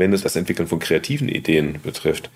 [0.00, 2.30] wenn es das Entwickeln von kreativen Ideen betrifft,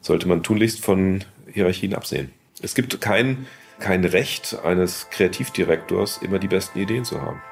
[0.00, 2.30] sollte man tunlichst von Hierarchien absehen.
[2.62, 3.46] Es gibt kein,
[3.80, 7.42] kein Recht eines Kreativdirektors, immer die besten Ideen zu haben.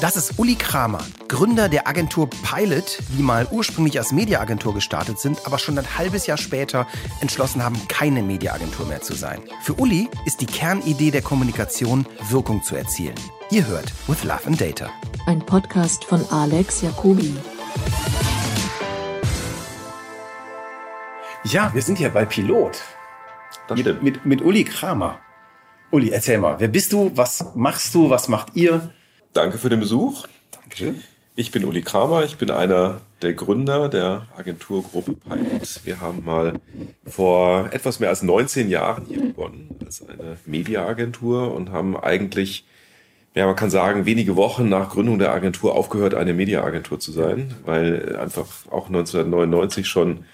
[0.00, 5.44] Das ist Uli Kramer, Gründer der Agentur Pilot, die mal ursprünglich als Mediaagentur gestartet sind,
[5.44, 6.86] aber schon ein halbes Jahr später
[7.20, 9.42] entschlossen haben, keine Mediaagentur mehr zu sein.
[9.62, 13.14] Für Uli ist die Kernidee der Kommunikation, Wirkung zu erzielen.
[13.50, 14.88] Ihr hört With Love and Data.
[15.26, 17.36] Ein Podcast von Alex Jacobi.
[21.44, 22.80] Ja, wir sind hier bei Pilot.
[23.74, 25.18] Mit, mit, mit Uli Kramer.
[25.90, 27.12] Uli, erzähl mal, wer bist du?
[27.16, 28.08] Was machst du?
[28.08, 28.94] Was macht ihr?
[29.32, 30.26] Danke für den Besuch.
[30.50, 31.02] Dankeschön.
[31.36, 35.84] Ich bin Uli Kramer, ich bin einer der Gründer der Agenturgruppe Pilot.
[35.84, 36.54] Wir haben mal
[37.06, 42.64] vor etwas mehr als 19 Jahren hier begonnen als eine Mediaagentur und haben eigentlich,
[43.34, 47.54] ja, man kann sagen, wenige Wochen nach Gründung der Agentur aufgehört, eine Mediaagentur zu sein,
[47.64, 50.24] weil einfach auch 1999 schon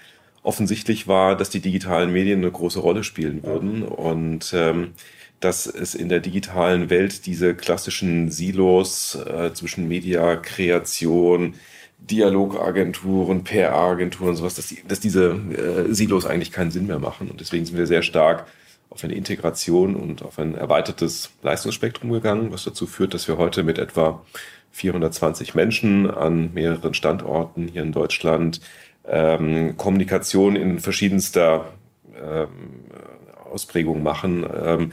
[0.41, 4.93] offensichtlich war, dass die digitalen Medien eine große Rolle spielen würden und ähm,
[5.39, 11.53] dass es in der digitalen Welt diese klassischen Silos äh, zwischen Media, Kreation,
[11.99, 17.29] Dialogagenturen, PR-Agenturen und sowas, dass, die, dass diese äh, Silos eigentlich keinen Sinn mehr machen.
[17.29, 18.47] Und deswegen sind wir sehr stark
[18.89, 23.63] auf eine Integration und auf ein erweitertes Leistungsspektrum gegangen, was dazu führt, dass wir heute
[23.63, 24.23] mit etwa
[24.71, 28.61] 420 Menschen an mehreren Standorten hier in Deutschland
[29.07, 31.73] ähm, Kommunikation in verschiedenster
[32.15, 32.47] ähm,
[33.51, 34.45] Ausprägung machen.
[34.63, 34.91] Ähm,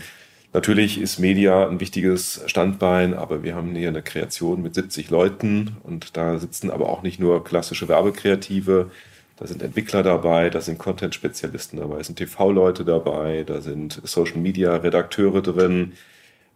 [0.55, 5.77] Natürlich ist Media ein wichtiges Standbein, aber wir haben hier eine Kreation mit 70 Leuten
[5.83, 8.93] und da sitzen aber auch nicht nur klassische Werbekreative,
[9.35, 15.43] da sind Entwickler dabei, da sind Content-Spezialisten dabei, da sind TV-Leute dabei, da sind Social-Media-Redakteure
[15.43, 15.95] drin,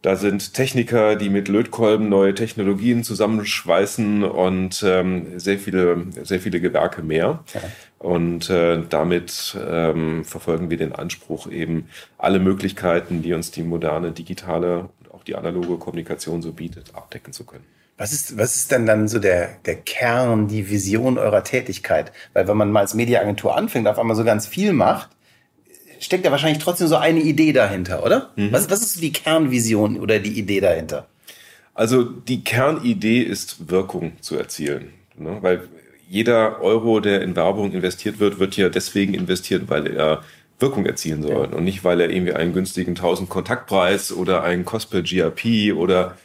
[0.02, 6.60] da sind Techniker, die mit Lötkolben neue Technologien zusammenschweißen und ähm, sehr viele, sehr viele
[6.60, 7.42] Gewerke mehr.
[7.52, 7.60] Ja.
[7.98, 14.12] Und äh, damit ähm, verfolgen wir den Anspruch, eben alle Möglichkeiten, die uns die moderne
[14.12, 17.64] digitale und auch die analoge Kommunikation so bietet, abdecken zu können.
[17.96, 22.12] Was ist, was ist denn dann so der, der Kern, die Vision eurer Tätigkeit?
[22.32, 25.10] Weil wenn man mal als Mediaagentur anfängt, auf einmal so ganz viel macht,
[26.00, 28.30] steckt ja wahrscheinlich trotzdem so eine Idee dahinter, oder?
[28.36, 28.52] Mhm.
[28.52, 31.06] Was, was ist die Kernvision oder die Idee dahinter?
[31.74, 34.92] Also die Kernidee ist Wirkung zu erzielen.
[35.16, 35.38] Ne?
[35.40, 35.68] Weil
[36.08, 40.24] jeder Euro, der in Werbung investiert wird, wird ja deswegen investiert, weil er
[40.58, 41.56] Wirkung erzielen soll ja.
[41.56, 46.16] und nicht, weil er irgendwie einen günstigen 1000 Kontaktpreis oder einen Cost per GRP oder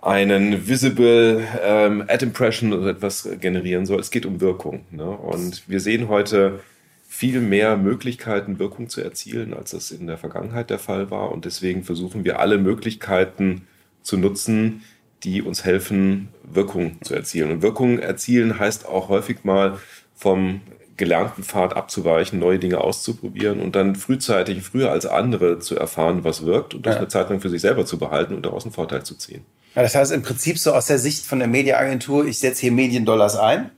[0.00, 4.00] einen Visible ähm, Ad Impression oder etwas generieren soll.
[4.00, 4.86] Es geht um Wirkung.
[4.92, 5.04] Ne?
[5.04, 6.60] Und wir sehen heute
[7.08, 11.32] viel mehr Möglichkeiten, Wirkung zu erzielen, als das in der Vergangenheit der Fall war.
[11.32, 13.66] Und deswegen versuchen wir alle Möglichkeiten
[14.02, 14.82] zu nutzen,
[15.24, 17.50] die uns helfen, Wirkung zu erzielen.
[17.50, 19.78] Und Wirkung erzielen heißt auch häufig mal
[20.14, 20.60] vom
[20.96, 26.46] gelernten Pfad abzuweichen, neue Dinge auszuprobieren und dann frühzeitig, früher als andere zu erfahren, was
[26.46, 27.00] wirkt und das ja.
[27.00, 29.44] eine Zeit lang für sich selber zu behalten und daraus einen Vorteil zu ziehen.
[29.74, 32.72] Ja, das heißt im Prinzip so aus der Sicht von der Mediaagentur, ich setze hier
[32.72, 33.70] Mediendollars ein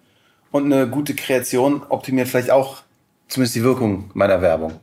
[0.53, 2.83] und eine gute Kreation optimiert vielleicht auch
[3.28, 4.81] zumindest die Wirkung meiner Werbung.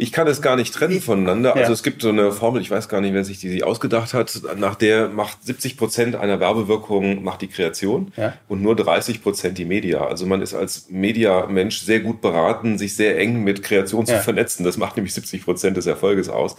[0.00, 1.56] Ich kann es gar nicht trennen voneinander.
[1.56, 1.72] Also ja.
[1.72, 4.76] es gibt so eine Formel, ich weiß gar nicht, wer sich die ausgedacht hat, nach
[4.76, 8.34] der macht 70 Prozent einer Werbewirkung macht die Kreation ja.
[8.46, 10.06] und nur 30 Prozent die Media.
[10.06, 14.20] Also man ist als Media-Mensch sehr gut beraten, sich sehr eng mit Kreation zu ja.
[14.20, 14.64] vernetzen.
[14.64, 16.56] Das macht nämlich 70 Prozent des Erfolges aus.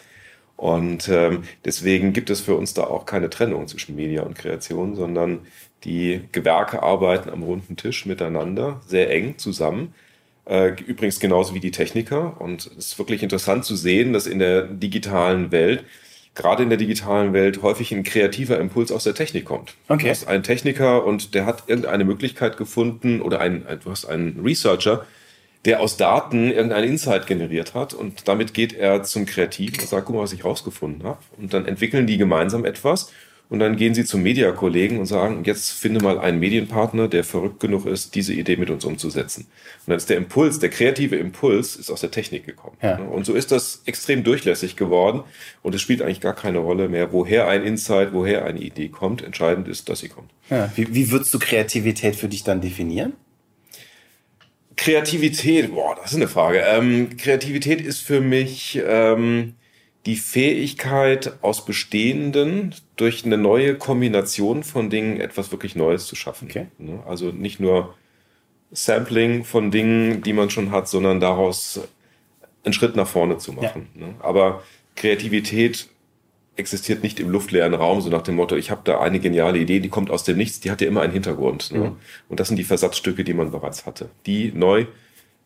[0.57, 4.95] Und ähm, deswegen gibt es für uns da auch keine Trennung zwischen Media und Kreation,
[4.95, 5.39] sondern
[5.85, 9.93] die Gewerke arbeiten am runden Tisch miteinander, sehr eng zusammen.
[10.49, 12.41] Äh, übrigens genauso wie die Techniker.
[12.41, 15.83] Und es ist wirklich interessant zu sehen, dass in der digitalen Welt,
[16.33, 19.75] gerade in der digitalen Welt, häufig ein kreativer Impuls aus der Technik kommt.
[19.89, 20.05] Okay.
[20.05, 24.39] Du hast einen Techniker und der hat irgendeine Möglichkeit gefunden oder ein, du hast einen
[24.43, 25.05] Researcher,
[25.65, 30.05] der aus Daten irgendeinen Insight generiert hat und damit geht er zum Kreativen und sagt,
[30.05, 31.19] guck mal, was ich rausgefunden habe.
[31.37, 33.11] Und dann entwickeln die gemeinsam etwas
[33.49, 37.59] und dann gehen sie zum Mediakollegen und sagen, jetzt finde mal einen Medienpartner, der verrückt
[37.59, 39.47] genug ist, diese Idee mit uns umzusetzen.
[39.79, 42.77] Und dann ist der Impuls, der kreative Impuls, ist aus der Technik gekommen.
[42.83, 42.97] Ja.
[42.97, 45.23] Und so ist das extrem durchlässig geworden.
[45.63, 49.23] Und es spielt eigentlich gar keine Rolle mehr, woher ein Insight, woher eine Idee kommt.
[49.23, 50.29] Entscheidend ist, dass sie kommt.
[50.51, 50.71] Ja.
[50.75, 53.13] Wie, wie würdest du Kreativität für dich dann definieren?
[54.75, 56.59] Kreativität, boah, das ist eine Frage.
[56.59, 59.55] Ähm, Kreativität ist für mich ähm,
[60.05, 66.47] die Fähigkeit, aus Bestehenden durch eine neue Kombination von Dingen etwas wirklich Neues zu schaffen.
[66.49, 66.67] Okay.
[66.77, 67.03] Ne?
[67.05, 67.95] Also nicht nur
[68.71, 71.81] Sampling von Dingen, die man schon hat, sondern daraus
[72.63, 73.87] einen Schritt nach vorne zu machen.
[73.95, 74.07] Ja.
[74.07, 74.15] Ne?
[74.19, 74.63] Aber
[74.95, 75.89] Kreativität
[76.55, 79.79] existiert nicht im luftleeren Raum, so nach dem Motto, ich habe da eine geniale Idee,
[79.79, 81.71] die kommt aus dem Nichts, die hat ja immer einen Hintergrund.
[81.71, 81.79] Ne?
[81.79, 81.95] Mhm.
[82.27, 84.09] Und das sind die Versatzstücke, die man bereits hatte.
[84.25, 84.85] Die neu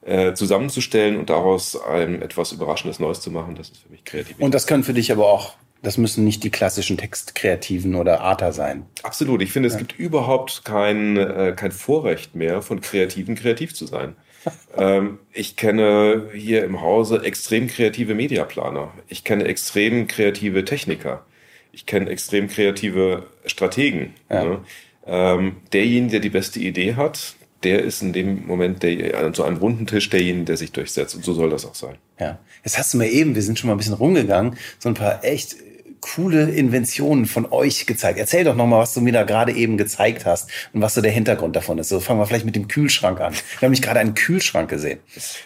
[0.05, 4.35] äh, zusammenzustellen und daraus ein etwas Überraschendes Neues zu machen, das ist für mich kreativ.
[4.39, 8.53] Und das können für dich aber auch, das müssen nicht die klassischen Textkreativen oder Arter
[8.53, 8.85] sein.
[9.03, 9.41] Absolut.
[9.41, 9.79] Ich finde, es ja.
[9.79, 14.15] gibt überhaupt kein, äh, kein Vorrecht mehr von Kreativen, kreativ zu sein.
[14.77, 18.91] ähm, ich kenne hier im Hause extrem kreative Mediaplaner.
[19.07, 21.25] Ich kenne extrem kreative Techniker.
[21.71, 24.13] Ich kenne extrem kreative Strategen.
[24.29, 24.43] Ja.
[24.43, 24.59] Ne?
[25.05, 29.43] Ähm, derjenige, der die beste Idee hat, der ist in dem Moment der, an so
[29.43, 31.15] einem runden Tisch derjenige, der sich durchsetzt.
[31.15, 31.95] Und so soll das auch sein.
[32.19, 32.39] Ja.
[32.63, 35.23] Jetzt hast du mir eben, wir sind schon mal ein bisschen rumgegangen, so ein paar
[35.23, 35.55] echt
[36.03, 38.19] coole Inventionen von euch gezeigt.
[38.19, 41.11] Erzähl doch nochmal, was du mir da gerade eben gezeigt hast und was so der
[41.11, 41.89] Hintergrund davon ist.
[41.89, 43.33] So fangen wir vielleicht mit dem Kühlschrank an.
[43.33, 44.99] Wir haben nämlich gerade einen Kühlschrank gesehen.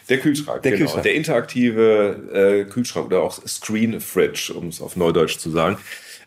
[0.09, 0.83] Der Kühlschrank, der, genau.
[0.83, 1.03] Kühlschrank.
[1.03, 5.77] der interaktive äh, Kühlschrank oder auch Screen Fridge, um es auf Neudeutsch zu sagen.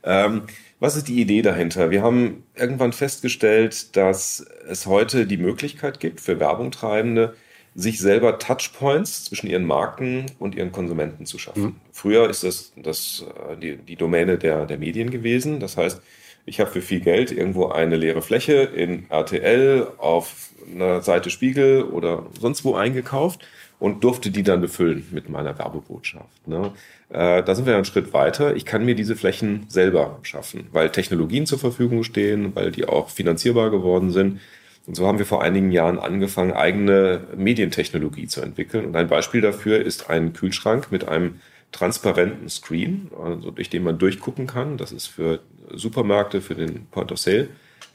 [0.05, 0.43] Ähm,
[0.81, 1.91] was ist die Idee dahinter?
[1.91, 7.35] Wir haben irgendwann festgestellt, dass es heute die Möglichkeit gibt für Werbungtreibende,
[7.75, 11.63] sich selber Touchpoints zwischen ihren Marken und ihren Konsumenten zu schaffen.
[11.63, 11.77] Mhm.
[11.93, 15.61] Früher ist das, das äh, die, die Domäne der, der Medien gewesen.
[15.61, 16.01] Das heißt,
[16.47, 21.83] ich habe für viel Geld irgendwo eine leere Fläche in RTL auf einer Seite Spiegel
[21.85, 23.47] oder sonst wo eingekauft
[23.79, 26.47] und durfte die dann befüllen mit meiner Werbebotschaft.
[26.47, 26.73] Ne?
[27.09, 28.55] Äh, da sind wir einen Schritt weiter.
[28.55, 33.09] Ich kann mir diese Flächen selber schaffen, weil Technologien zur Verfügung stehen, weil die auch
[33.09, 34.41] finanzierbar geworden sind.
[34.87, 38.87] Und so haben wir vor einigen Jahren angefangen, eigene Medientechnologie zu entwickeln.
[38.87, 41.41] Und ein Beispiel dafür ist ein Kühlschrank mit einem
[41.73, 44.77] transparenten Screen, also durch den man durchgucken kann.
[44.77, 45.41] Das ist für
[45.73, 47.49] Supermärkte, für den Point of Sale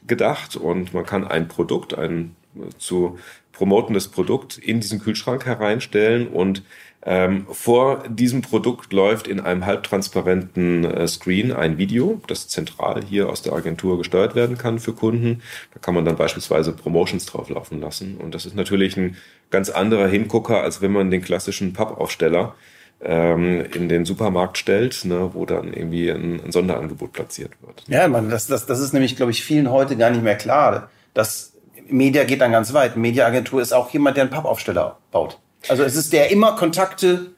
[0.06, 0.56] gedacht.
[0.56, 2.36] Und man kann ein Produkt, ein
[2.78, 3.18] zu
[3.52, 6.62] promotendes Produkt in diesen Kühlschrank hereinstellen und
[7.08, 13.28] ähm, vor diesem Produkt läuft in einem halbtransparenten äh, Screen ein Video, das zentral hier
[13.28, 15.40] aus der Agentur gesteuert werden kann für Kunden.
[15.72, 18.16] Da kann man dann beispielsweise Promotions drauflaufen lassen.
[18.16, 19.16] Und das ist natürlich ein
[19.50, 22.56] ganz anderer Hingucker, als wenn man den klassischen Pappaufsteller
[22.98, 27.84] in den Supermarkt stellt, ne, wo dann irgendwie ein, ein Sonderangebot platziert wird.
[27.88, 30.90] Ja, man, das, das, das ist nämlich, glaube ich, vielen heute gar nicht mehr klar.
[31.12, 31.52] Das
[31.88, 32.96] Media geht dann ganz weit.
[32.96, 35.38] Mediaagentur ist auch jemand, der einen Pappaufsteller baut.
[35.68, 37.32] Also es ist der immer Kontakte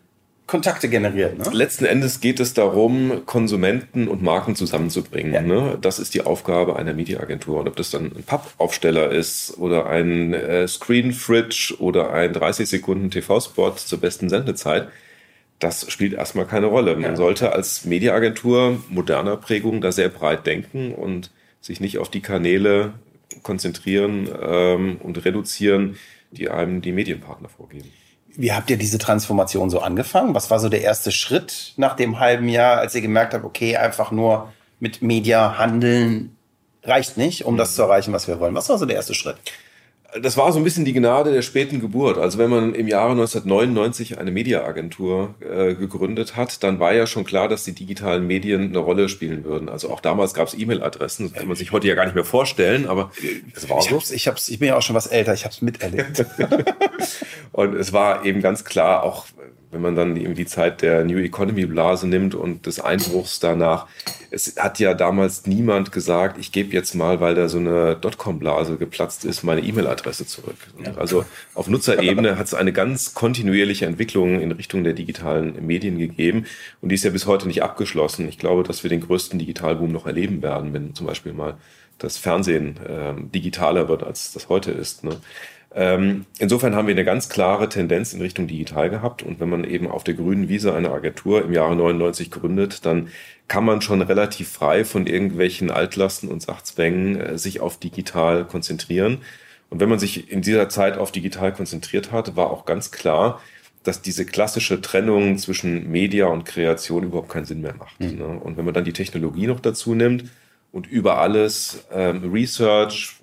[0.48, 1.38] Kontakte generiert.
[1.38, 1.44] Ne?
[1.52, 5.34] Letzten Endes geht es darum, Konsumenten und Marken zusammenzubringen.
[5.34, 5.42] Ja.
[5.42, 5.78] Ne?
[5.80, 7.60] Das ist die Aufgabe einer Mediaagentur.
[7.60, 12.66] Und ob das dann ein Pappaufsteller ist oder ein äh, Screen Fridge oder ein 30
[12.66, 14.88] Sekunden TV-Spot zur besten Sendezeit,
[15.58, 16.94] das spielt erstmal keine Rolle.
[16.94, 17.16] Man ja.
[17.16, 22.94] sollte als Mediaagentur moderner Prägung da sehr breit denken und sich nicht auf die Kanäle
[23.42, 25.96] konzentrieren ähm, und reduzieren,
[26.30, 27.90] die einem die Medienpartner vorgeben.
[28.36, 30.34] Wie habt ihr diese Transformation so angefangen?
[30.34, 33.76] Was war so der erste Schritt nach dem halben Jahr, als ihr gemerkt habt, okay,
[33.76, 36.36] einfach nur mit Media handeln
[36.84, 38.54] reicht nicht, um das zu erreichen, was wir wollen?
[38.54, 39.36] Was war so der erste Schritt?
[40.22, 42.16] Das war so ein bisschen die Gnade der späten Geburt.
[42.16, 47.24] Also wenn man im Jahre 1999 eine Mediaagentur äh, gegründet hat, dann war ja schon
[47.24, 49.68] klar, dass die digitalen Medien eine Rolle spielen würden.
[49.68, 52.24] Also auch damals gab es E-Mail-Adressen, das kann man sich heute ja gar nicht mehr
[52.24, 53.10] vorstellen, aber
[53.54, 53.96] es war ich so.
[53.96, 56.24] Hab's, ich, hab's, ich bin ja auch schon was älter, ich habe es miterlebt.
[57.52, 59.26] und es war eben ganz klar, auch
[59.70, 63.86] wenn man dann eben die Zeit der New Economy Blase nimmt und des Einbruchs danach,
[64.30, 68.76] es hat ja damals niemand gesagt, ich gebe jetzt mal, weil da so eine Dotcom-Blase
[68.76, 70.56] geplatzt ist, meine E-Mail-Adresse zurück.
[70.82, 70.94] Ja.
[70.96, 71.24] Also
[71.54, 76.46] auf Nutzerebene hat es eine ganz kontinuierliche Entwicklung in Richtung der digitalen Medien gegeben
[76.80, 78.28] und die ist ja bis heute nicht abgeschlossen.
[78.28, 81.58] Ich glaube, dass wir den größten Digitalboom noch erleben werden, wenn zum Beispiel mal
[81.98, 85.04] das Fernsehen äh, digitaler wird, als das heute ist.
[85.04, 85.16] Ne?
[85.74, 89.22] Ähm, insofern haben wir eine ganz klare Tendenz in Richtung digital gehabt.
[89.22, 93.08] Und wenn man eben auf der grünen Wiese eine Agentur im Jahre 99 gründet, dann
[93.48, 99.18] kann man schon relativ frei von irgendwelchen Altlasten und Sachzwängen äh, sich auf digital konzentrieren.
[99.70, 103.40] Und wenn man sich in dieser Zeit auf digital konzentriert hat, war auch ganz klar,
[103.82, 108.00] dass diese klassische Trennung zwischen Media und Kreation überhaupt keinen Sinn mehr macht.
[108.00, 108.18] Mhm.
[108.18, 108.26] Ne?
[108.26, 110.24] Und wenn man dann die Technologie noch dazu nimmt
[110.72, 113.17] und über alles ähm, Research,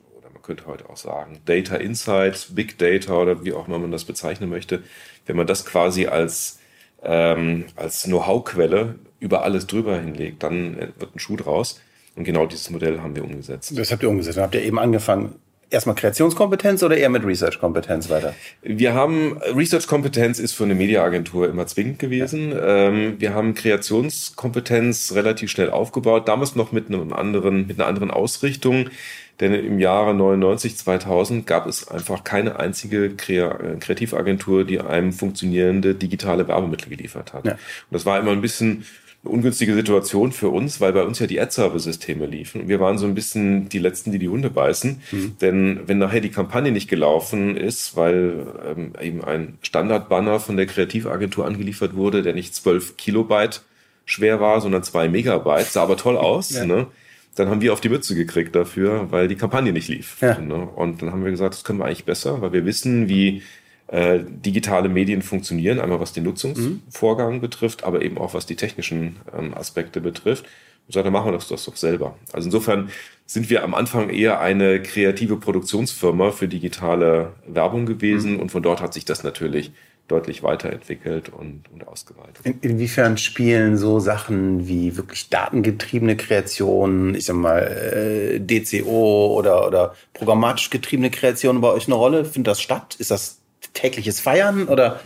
[0.45, 4.49] könnte heute auch sagen, Data Insights, Big Data oder wie auch immer man das bezeichnen
[4.49, 4.83] möchte,
[5.25, 6.59] wenn man das quasi als,
[7.03, 11.81] ähm, als Know-how-Quelle über alles drüber hinlegt, dann wird ein Schuh draus.
[12.15, 13.77] Und genau dieses Modell haben wir umgesetzt.
[13.77, 14.37] Das habt ihr umgesetzt.
[14.37, 15.35] Dann habt ihr eben angefangen,
[15.69, 18.33] erstmal Kreationskompetenz oder eher mit Research-Kompetenz weiter?
[18.61, 22.51] Wir haben, Research-Kompetenz ist für eine Mediaagentur immer zwingend gewesen.
[22.51, 22.87] Ja.
[22.87, 28.11] Ähm, wir haben Kreationskompetenz relativ schnell aufgebaut, damals noch mit einem anderen, mit einer anderen
[28.11, 28.89] Ausrichtung.
[29.39, 36.47] Denn im Jahre 99, 2000 gab es einfach keine einzige Kreativagentur, die einem funktionierende digitale
[36.47, 37.45] Werbemittel geliefert hat.
[37.45, 37.51] Ja.
[37.53, 37.59] Und
[37.91, 38.85] das war immer ein bisschen
[39.25, 42.69] eine ungünstige Situation für uns, weil bei uns ja die Ad-Server-Systeme liefen.
[42.69, 45.01] Wir waren so ein bisschen die Letzten, die die Hunde beißen.
[45.11, 45.37] Mhm.
[45.41, 50.67] Denn wenn nachher die Kampagne nicht gelaufen ist, weil ähm, eben ein Standard-Banner von der
[50.67, 53.63] Kreativagentur angeliefert wurde, der nicht 12 Kilobyte
[54.05, 56.65] schwer war, sondern zwei Megabyte, sah aber toll aus, ja.
[56.65, 56.87] ne?
[57.35, 60.17] Dann haben wir auf die Mütze gekriegt dafür, weil die Kampagne nicht lief.
[60.21, 60.39] Ja.
[60.39, 60.55] Ne?
[60.55, 63.43] Und dann haben wir gesagt, das können wir eigentlich besser, weil wir wissen, wie
[63.87, 67.41] äh, digitale Medien funktionieren, einmal was den Nutzungsvorgang mhm.
[67.41, 70.45] betrifft, aber eben auch was die technischen ähm, Aspekte betrifft.
[70.45, 72.17] Und gesagt, dann machen wir das, das doch selber.
[72.31, 72.89] Also insofern
[73.25, 78.39] sind wir am Anfang eher eine kreative Produktionsfirma für digitale Werbung gewesen mhm.
[78.39, 79.71] und von dort hat sich das natürlich
[80.07, 82.39] deutlich weiterentwickelt und, und ausgeweitet.
[82.43, 89.65] In, inwiefern spielen so Sachen wie wirklich datengetriebene Kreationen, ich sag mal äh, DCO oder,
[89.67, 92.25] oder programmatisch getriebene Kreationen bei euch eine Rolle?
[92.25, 92.95] Findet das statt?
[92.99, 93.41] Ist das
[93.73, 94.99] tägliches Feiern oder?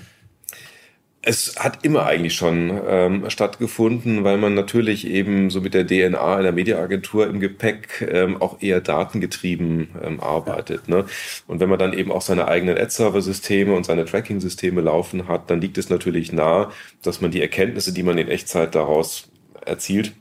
[1.22, 6.38] Es hat immer eigentlich schon ähm, stattgefunden, weil man natürlich eben so mit der DNA
[6.38, 10.88] einer Mediaagentur im Gepäck ähm, auch eher datengetrieben ähm, arbeitet.
[10.88, 11.06] Ne?
[11.46, 15.60] Und wenn man dann eben auch seine eigenen Ad-Server-Systeme und seine Tracking-Systeme laufen hat, dann
[15.60, 16.72] liegt es natürlich nahe,
[17.02, 19.30] dass man die Erkenntnisse, die man in Echtzeit daraus
[19.66, 20.14] erzielt,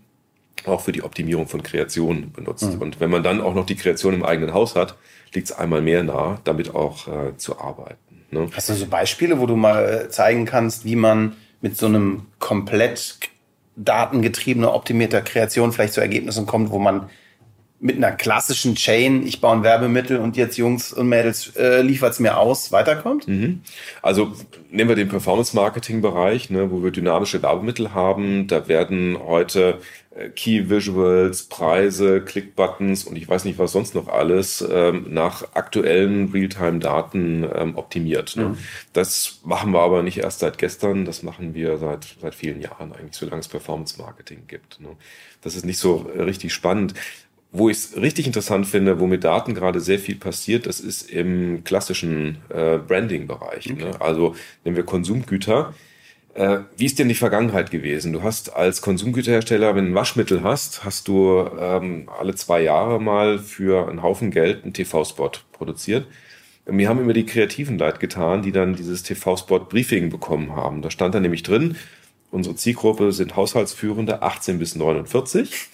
[0.66, 2.74] auch für die Optimierung von Kreationen benutzt.
[2.74, 2.82] Mhm.
[2.82, 4.96] Und wenn man dann auch noch die Kreation im eigenen Haus hat,
[5.32, 8.07] liegt es einmal mehr nahe, damit auch äh, zu arbeiten.
[8.30, 8.48] Ne?
[8.54, 13.18] Hast du so Beispiele, wo du mal zeigen kannst, wie man mit so einem komplett
[13.76, 17.08] datengetriebener, optimierter Kreation vielleicht zu Ergebnissen kommt, wo man
[17.80, 22.18] mit einer klassischen Chain, ich baue ein Werbemittel und jetzt Jungs und Mädels äh, liefert's
[22.18, 23.28] mir aus, weiterkommt?
[23.28, 23.60] Mhm.
[24.02, 24.32] Also
[24.70, 28.48] nehmen wir den Performance-Marketing-Bereich, ne, wo wir dynamische Werbemittel haben.
[28.48, 34.08] Da werden heute äh, Key Visuals, Preise, Click-Buttons und ich weiß nicht, was sonst noch
[34.08, 38.36] alles ähm, nach aktuellen Realtime-Daten ähm, optimiert.
[38.36, 38.50] Ne?
[38.50, 38.58] Mhm.
[38.92, 42.92] Das machen wir aber nicht erst seit gestern, das machen wir seit, seit vielen Jahren
[42.92, 44.80] eigentlich, solange es Performance-Marketing gibt.
[44.80, 44.88] Ne?
[45.42, 46.94] Das ist nicht so richtig spannend.
[47.50, 51.10] Wo ich es richtig interessant finde, wo mit Daten gerade sehr viel passiert, das ist
[51.10, 53.70] im klassischen äh, Branding-Bereich.
[53.72, 53.84] Okay.
[53.84, 54.00] Ne?
[54.00, 54.34] Also
[54.64, 55.72] nehmen wir Konsumgüter
[56.38, 58.12] äh, wie ist denn die Vergangenheit gewesen?
[58.12, 63.00] Du hast als Konsumgüterhersteller, wenn du ein Waschmittel hast, hast du ähm, alle zwei Jahre
[63.00, 66.06] mal für einen Haufen Geld einen TV-Spot produziert.
[66.70, 70.80] Mir haben immer die Kreativen leid getan, die dann dieses TV-Spot-Briefing bekommen haben.
[70.80, 71.76] Da stand da nämlich drin,
[72.30, 75.68] unsere Zielgruppe sind Haushaltsführende 18 bis 49.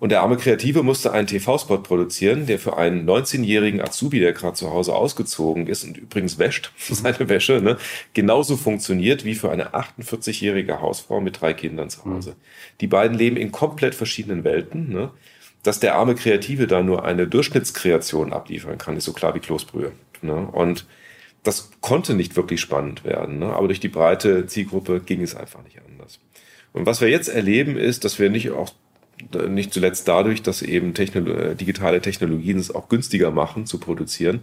[0.00, 4.54] Und der arme Kreative musste einen TV-Spot produzieren, der für einen 19-jährigen Azubi, der gerade
[4.54, 7.76] zu Hause ausgezogen ist und übrigens wäscht seine Wäsche, ne,
[8.14, 12.30] genauso funktioniert wie für eine 48-jährige Hausfrau mit drei Kindern zu Hause.
[12.30, 12.34] Mhm.
[12.80, 14.88] Die beiden leben in komplett verschiedenen Welten.
[14.88, 15.10] Ne?
[15.62, 19.92] Dass der arme Kreative da nur eine Durchschnittskreation abliefern kann, ist so klar wie Kloßbrühe.
[20.22, 20.48] Ne?
[20.50, 20.86] Und
[21.42, 23.52] das konnte nicht wirklich spannend werden, ne?
[23.52, 26.20] aber durch die breite Zielgruppe ging es einfach nicht anders.
[26.72, 28.70] Und was wir jetzt erleben, ist, dass wir nicht auch
[29.48, 34.42] nicht zuletzt dadurch, dass eben Technolo äh, digitale Technologien es auch günstiger machen zu produzieren.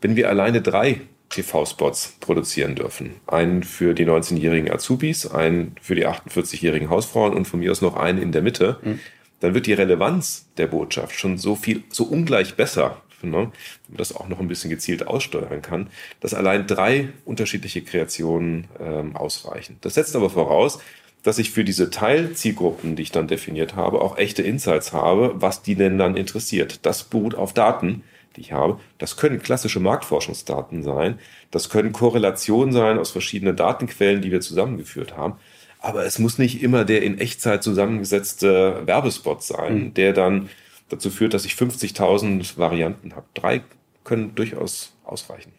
[0.00, 6.06] Wenn wir alleine drei TV-Spots produzieren dürfen, einen für die 19-jährigen Azubis, einen für die
[6.06, 9.00] 48-jährigen Hausfrauen und von mir aus noch einen in der Mitte, mhm.
[9.40, 13.52] dann wird die Relevanz der Botschaft schon so viel, so ungleich besser, ne, wenn man
[13.88, 19.76] das auch noch ein bisschen gezielt aussteuern kann, dass allein drei unterschiedliche Kreationen ähm, ausreichen.
[19.82, 20.78] Das setzt aber voraus,
[21.22, 25.62] dass ich für diese Teilzielgruppen, die ich dann definiert habe, auch echte Insights habe, was
[25.62, 26.86] die denn dann interessiert.
[26.86, 28.04] Das beruht auf Daten,
[28.36, 28.78] die ich habe.
[28.98, 31.18] Das können klassische Marktforschungsdaten sein.
[31.50, 35.34] Das können Korrelationen sein aus verschiedenen Datenquellen, die wir zusammengeführt haben.
[35.80, 39.94] Aber es muss nicht immer der in Echtzeit zusammengesetzte Werbespot sein, mhm.
[39.94, 40.48] der dann
[40.88, 43.26] dazu führt, dass ich 50.000 Varianten habe.
[43.34, 43.62] Drei
[44.04, 45.52] können durchaus ausreichen.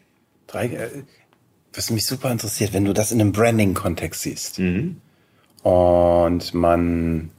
[0.46, 0.88] Drei, äh,
[1.72, 4.58] was mich super interessiert, wenn du das in einem Branding-Kontext siehst.
[4.58, 5.00] Mhm
[5.62, 7.30] und man,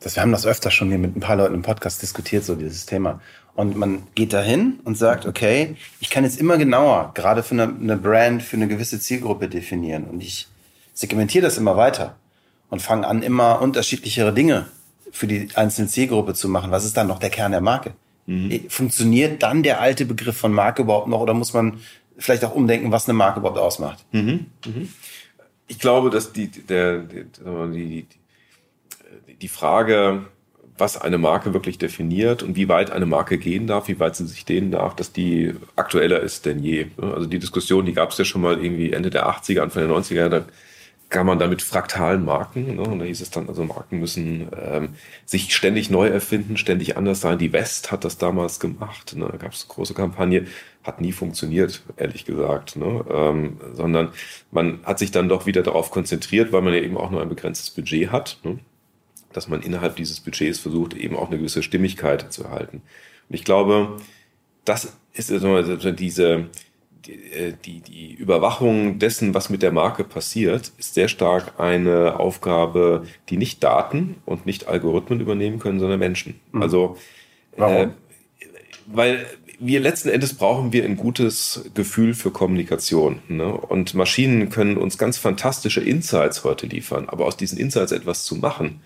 [0.00, 2.54] das, wir haben das öfter schon hier mit ein paar Leuten im Podcast diskutiert, so
[2.54, 3.20] dieses Thema.
[3.54, 7.74] Und man geht dahin und sagt, okay, ich kann jetzt immer genauer, gerade für eine,
[7.80, 10.04] eine Brand, für eine gewisse Zielgruppe definieren.
[10.04, 10.48] Und ich
[10.92, 12.16] segmentiere das immer weiter
[12.68, 14.66] und fange an, immer unterschiedlichere Dinge
[15.12, 16.72] für die einzelne Zielgruppe zu machen.
[16.72, 17.92] Was ist dann noch der Kern der Marke?
[18.26, 18.68] Mhm.
[18.68, 21.78] Funktioniert dann der alte Begriff von Marke überhaupt noch oder muss man
[22.18, 24.04] vielleicht auch umdenken, was eine Marke überhaupt ausmacht?
[24.12, 24.46] Mhm.
[24.66, 24.88] Mhm
[25.66, 27.24] ich glaube, dass die, der, die,
[27.72, 28.06] die,
[29.40, 30.26] die Frage,
[30.76, 34.26] was eine Marke wirklich definiert und wie weit eine Marke gehen darf, wie weit sie
[34.26, 36.86] sich dehnen darf, dass die aktueller ist denn je.
[37.00, 39.96] Also die Diskussion, die gab es ja schon mal irgendwie Ende der 80er, Anfang der
[39.96, 40.44] 90er, da
[41.10, 42.74] kam man damit fraktalen Marken.
[42.74, 42.82] Ne?
[42.82, 44.88] Und da hieß es dann, also Marken müssen ähm,
[45.24, 47.38] sich ständig neu erfinden, ständig anders sein.
[47.38, 49.14] Die West hat das damals gemacht.
[49.14, 49.28] Ne?
[49.30, 50.46] Da gab es eine große Kampagne,
[50.84, 52.76] hat nie funktioniert, ehrlich gesagt.
[52.76, 53.04] Ne?
[53.10, 54.10] Ähm, sondern
[54.52, 57.28] man hat sich dann doch wieder darauf konzentriert, weil man ja eben auch nur ein
[57.28, 58.38] begrenztes Budget hat.
[58.44, 58.58] Ne?
[59.34, 62.82] dass man innerhalb dieses Budgets versucht, eben auch eine gewisse Stimmigkeit zu erhalten.
[63.28, 63.96] Und ich glaube,
[64.64, 66.46] das ist also diese,
[67.06, 73.04] die, die, die Überwachung dessen, was mit der Marke passiert, ist sehr stark eine Aufgabe,
[73.28, 76.40] die nicht Daten und nicht Algorithmen übernehmen können, sondern Menschen.
[76.52, 76.62] Mhm.
[76.62, 76.96] Also,
[77.56, 77.74] Warum?
[77.74, 77.88] Äh,
[78.86, 79.26] weil
[79.66, 83.20] wir letzten Endes brauchen wir ein gutes Gefühl für Kommunikation.
[83.28, 83.46] Ne?
[83.46, 87.08] Und Maschinen können uns ganz fantastische Insights heute liefern.
[87.08, 88.80] Aber aus diesen Insights etwas zu machen,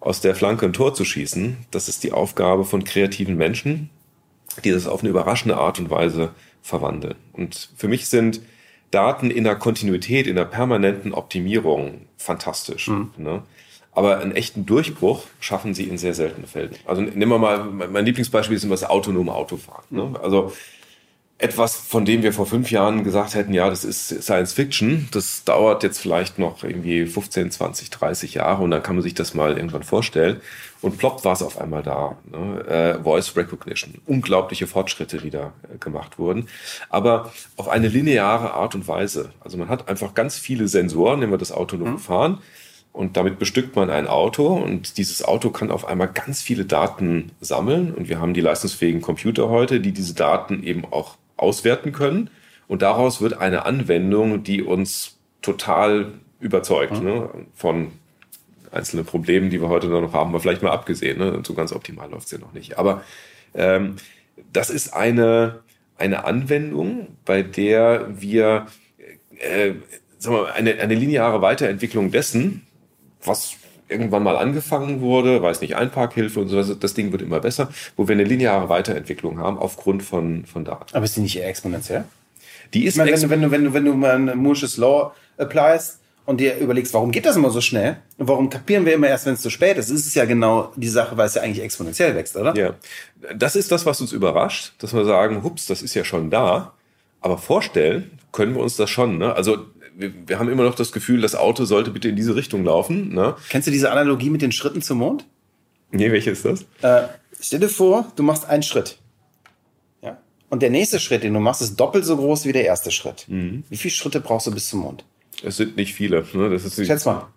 [0.00, 3.90] aus der Flanke ein Tor zu schießen, das ist die Aufgabe von kreativen Menschen,
[4.64, 6.30] die das auf eine überraschende Art und Weise
[6.62, 7.14] verwandeln.
[7.32, 8.40] Und für mich sind
[8.90, 12.88] Daten in der Kontinuität, in der permanenten Optimierung fantastisch.
[12.88, 13.10] Mhm.
[13.16, 13.42] Ne?
[13.92, 16.74] Aber einen echten Durchbruch schaffen sie in sehr seltenen Fällen.
[16.84, 19.84] Also nehmen wir mal, mein Lieblingsbeispiel ist immer das autonome Autofahren.
[19.90, 20.04] Ne?
[20.04, 20.16] Mhm.
[20.16, 20.52] Also
[21.40, 25.44] etwas, von dem wir vor fünf Jahren gesagt hätten, ja, das ist Science Fiction, das
[25.44, 29.32] dauert jetzt vielleicht noch irgendwie 15, 20, 30 Jahre und dann kann man sich das
[29.32, 30.40] mal irgendwann vorstellen.
[30.82, 32.16] Und ploppt war es auf einmal da.
[32.30, 32.64] Ne?
[32.98, 34.00] Äh, Voice Recognition.
[34.06, 36.48] Unglaubliche Fortschritte, die da äh, gemacht wurden.
[36.88, 39.30] Aber auf eine lineare Art und Weise.
[39.40, 41.98] Also man hat einfach ganz viele Sensoren, nehmen wir das autonome mhm.
[41.98, 42.38] Fahren.
[42.92, 47.30] Und damit bestückt man ein Auto und dieses Auto kann auf einmal ganz viele Daten
[47.40, 47.94] sammeln.
[47.94, 52.30] Und wir haben die leistungsfähigen Computer heute, die diese Daten eben auch auswerten können.
[52.66, 57.04] Und daraus wird eine Anwendung, die uns total überzeugt mhm.
[57.04, 57.92] ne, von
[58.72, 61.18] einzelnen Problemen, die wir heute noch haben, aber vielleicht mal abgesehen.
[61.18, 61.42] Ne?
[61.44, 62.78] So ganz optimal läuft es ja noch nicht.
[62.78, 63.02] Aber
[63.54, 63.96] ähm,
[64.52, 65.60] das ist eine,
[65.96, 68.66] eine Anwendung, bei der wir
[69.38, 69.74] äh,
[70.18, 72.66] sagen wir, eine, eine lineare Weiterentwicklung dessen,
[73.24, 73.54] was
[73.90, 78.06] irgendwann mal angefangen wurde, weiß nicht, Einparkhilfe und so, das Ding wird immer besser, wo
[78.08, 80.94] wir eine lineare Weiterentwicklung haben aufgrund von, von Daten.
[80.94, 82.04] Aber ist die nicht eher exponentiell?
[82.72, 85.98] Die ist ich meine, wenn, du, wenn, du, wenn du mal ein Moore's Law appliest
[86.24, 89.26] und dir überlegst, warum geht das immer so schnell und warum kapieren wir immer erst,
[89.26, 91.64] wenn es zu spät ist, ist es ja genau die Sache, weil es ja eigentlich
[91.64, 92.54] exponentiell wächst, oder?
[92.56, 92.74] Ja,
[93.34, 96.74] das ist das, was uns überrascht, dass wir sagen, hups, das ist ja schon da,
[97.20, 99.18] aber vorstellen können wir uns das schon.
[99.18, 99.34] Ne?
[99.34, 102.64] Also wir, wir haben immer noch das Gefühl, das Auto sollte bitte in diese Richtung
[102.64, 103.14] laufen.
[103.14, 103.36] Ne?
[103.48, 105.26] Kennst du diese Analogie mit den Schritten zum Mond?
[105.92, 106.62] Nee, welche ist das?
[106.82, 107.08] Äh,
[107.40, 108.98] stell dir vor, du machst einen Schritt.
[110.02, 110.18] Ja?
[110.48, 113.26] Und der nächste Schritt, den du machst, ist doppelt so groß wie der erste Schritt.
[113.28, 113.64] Mhm.
[113.68, 115.04] Wie viele Schritte brauchst du bis zum Mond?
[115.42, 116.24] Es sind nicht viele.
[116.32, 116.50] Ne?
[116.50, 117.28] Das ist Schätz mal.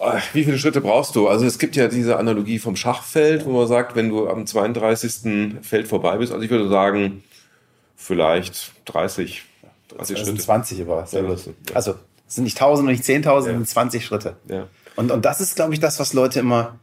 [0.00, 1.26] Oh, wie viele Schritte brauchst du?
[1.26, 5.58] Also es gibt ja diese Analogie vom Schachfeld, wo man sagt, wenn du am 32.
[5.62, 7.24] Feld vorbei bist, also ich würde sagen,
[7.96, 9.42] vielleicht 30,
[9.88, 11.06] 30 das sind 20 aber.
[11.10, 11.94] Ja, das, Also
[12.26, 13.40] es sind nicht 1000 und nicht 10.000, ja.
[13.40, 14.36] sind 20 Schritte.
[14.48, 14.68] Ja.
[14.96, 16.78] Und, und das ist, glaube ich, das, was Leute immer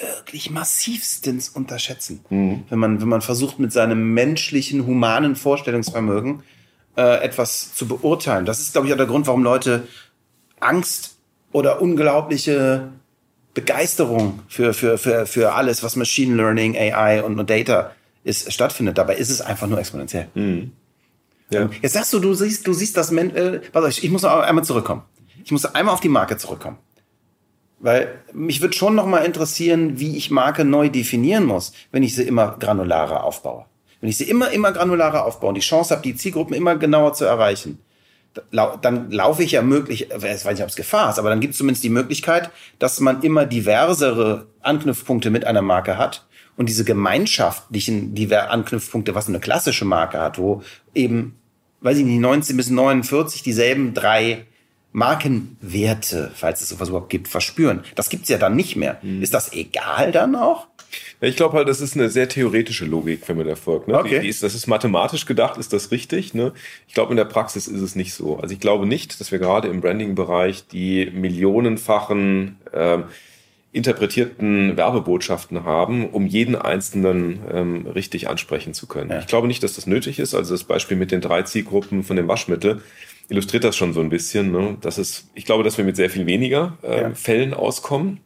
[0.00, 2.24] wirklich massivstens unterschätzen.
[2.28, 2.64] Mhm.
[2.68, 6.42] Wenn, man, wenn man versucht, mit seinem menschlichen, humanen Vorstellungsvermögen
[6.96, 8.44] äh, etwas zu beurteilen.
[8.46, 9.86] Das ist, glaube ich, auch der Grund, warum Leute
[10.60, 11.16] Angst
[11.52, 12.88] oder unglaubliche
[13.54, 17.92] Begeisterung für, für, für, für alles, was Machine Learning, AI und, und Data
[18.24, 18.98] ist, stattfindet.
[18.98, 20.28] Dabei ist es einfach nur exponentiell.
[20.34, 20.72] Mhm.
[21.50, 21.68] Ja.
[21.80, 24.64] Jetzt sagst du, du siehst, du siehst das, Men äh, warte, ich muss noch einmal
[24.64, 25.02] zurückkommen.
[25.44, 26.78] Ich muss einmal auf die Marke zurückkommen.
[27.78, 32.16] Weil mich wird schon noch mal interessieren, wie ich Marke neu definieren muss, wenn ich
[32.16, 33.66] sie immer granularer aufbaue.
[34.00, 37.14] Wenn ich sie immer, immer granularer aufbaue und die Chance habe, die Zielgruppen immer genauer
[37.14, 37.78] zu erreichen,
[38.50, 41.52] dann laufe ich ja möglich, ich weiß nicht, ob es Gefahr ist, aber dann gibt
[41.52, 46.26] es zumindest die Möglichkeit, dass man immer diversere Anknüpfpunkte mit einer Marke hat
[46.56, 50.62] und diese gemeinschaftlichen die Anknüpfpunkte, was eine klassische Marke hat, wo
[50.94, 51.36] eben,
[51.80, 54.46] weiß ich nicht, 19 bis 49 dieselben drei
[54.92, 57.84] Markenwerte, falls es sowas überhaupt gibt, verspüren.
[57.94, 58.98] Das gibt's ja dann nicht mehr.
[59.02, 59.22] Mhm.
[59.22, 60.68] Ist das egal dann auch?
[61.20, 63.88] Ich glaube halt, das ist eine sehr theoretische Logik, wenn man da folgt.
[63.88, 63.98] Ne?
[63.98, 64.16] Okay.
[64.16, 66.34] Die, die ist, das ist mathematisch gedacht, ist das richtig.
[66.34, 66.52] Ne?
[66.88, 68.38] Ich glaube, in der Praxis ist es nicht so.
[68.38, 73.04] Also ich glaube nicht, dass wir gerade im Branding-Bereich die millionenfachen ähm,
[73.76, 79.10] interpretierten Werbebotschaften haben, um jeden einzelnen ähm, richtig ansprechen zu können.
[79.10, 79.18] Ja.
[79.18, 80.34] Ich glaube nicht, dass das nötig ist.
[80.34, 82.82] Also das Beispiel mit den drei Zielgruppen von dem Waschmittel
[83.28, 84.50] illustriert das schon so ein bisschen.
[84.52, 84.78] Ne?
[84.80, 87.14] Das ist, ich glaube, dass wir mit sehr viel weniger äh, ja.
[87.14, 88.20] Fällen auskommen,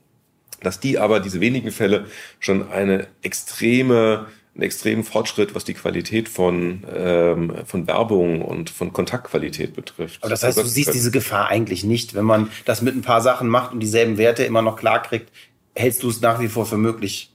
[0.62, 2.06] dass die aber diese wenigen Fälle
[2.38, 4.26] schon eine extreme
[4.60, 10.22] einen extremen Fortschritt, was die Qualität von, ähm, von Werbung und von Kontaktqualität betrifft.
[10.22, 13.22] Aber das heißt, du siehst diese Gefahr eigentlich nicht, wenn man das mit ein paar
[13.22, 15.30] Sachen macht und dieselben Werte immer noch klar kriegt,
[15.74, 17.32] hältst du es nach wie vor für möglich?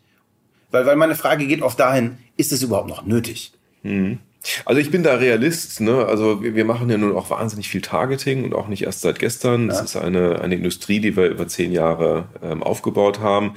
[0.70, 3.54] Weil, weil meine Frage geht oft dahin, ist es überhaupt noch nötig?
[3.82, 4.20] Mhm.
[4.66, 5.82] Also ich bin da Realist.
[5.82, 6.06] Ne?
[6.06, 9.20] Also wir, wir, machen ja nun auch wahnsinnig viel Targeting und auch nicht erst seit
[9.20, 9.64] gestern.
[9.64, 9.68] Ja.
[9.68, 13.56] Das ist eine, eine Industrie, die wir über zehn Jahre ähm, aufgebaut haben.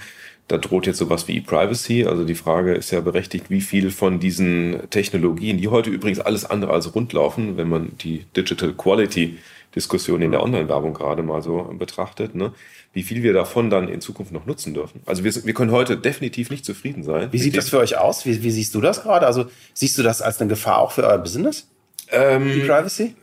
[0.48, 2.06] Da droht jetzt sowas wie E-Privacy.
[2.06, 6.46] Also die Frage ist ja berechtigt, wie viel von diesen Technologien, die heute übrigens alles
[6.46, 9.36] andere als rund laufen, wenn man die Digital Quality
[9.74, 12.52] Diskussion in der Online-Werbung gerade mal so betrachtet, ne?
[12.92, 15.02] wie viel wir davon dann in Zukunft noch nutzen dürfen.
[15.06, 17.28] Also wir, wir können heute definitiv nicht zufrieden sein.
[17.32, 18.24] Wie sieht das für euch aus?
[18.24, 19.26] Wie, wie siehst du das gerade?
[19.26, 21.68] Also siehst du das als eine Gefahr auch für euer Business?
[22.10, 23.14] Ähm, Die Privacy?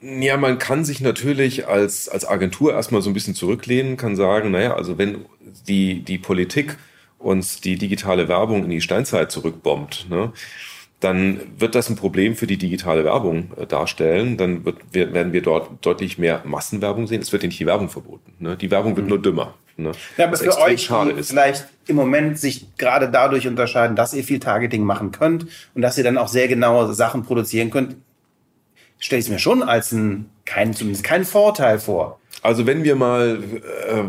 [0.00, 4.50] Ja, man kann sich natürlich als, als Agentur erstmal so ein bisschen zurücklehnen, kann sagen,
[4.50, 5.24] naja, also wenn
[5.66, 6.76] die, die Politik
[7.18, 10.32] uns die digitale Werbung in die Steinzeit zurückbombt, ne,
[11.02, 14.36] dann wird das ein Problem für die digitale Werbung äh, darstellen.
[14.36, 17.20] Dann wird, wir, werden wir dort deutlich mehr Massenwerbung sehen.
[17.20, 18.32] Es wird nicht die Werbung verboten.
[18.38, 18.56] Ne?
[18.56, 19.54] Die Werbung wird nur dümmer.
[19.76, 19.90] Ne?
[20.16, 21.30] Ja, aber Was für euch, schade die ist.
[21.30, 25.98] vielleicht im Moment sich gerade dadurch unterscheiden, dass ihr viel Targeting machen könnt und dass
[25.98, 27.96] ihr dann auch sehr genaue Sachen produzieren könnt,
[29.00, 32.20] stelle ich es mir schon als ein, kein, zumindest keinen Vorteil vor.
[32.42, 33.42] Also wenn wir mal
[33.88, 34.04] äh,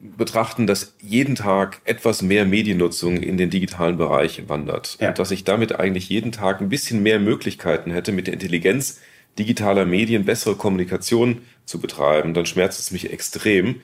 [0.00, 5.08] betrachten, dass jeden Tag etwas mehr Mediennutzung in den digitalen Bereich wandert Ja.
[5.08, 9.00] und dass ich damit eigentlich jeden Tag ein bisschen mehr Möglichkeiten hätte, mit der Intelligenz
[9.38, 13.80] digitaler Medien bessere Kommunikation zu betreiben, dann schmerzt es mich extrem.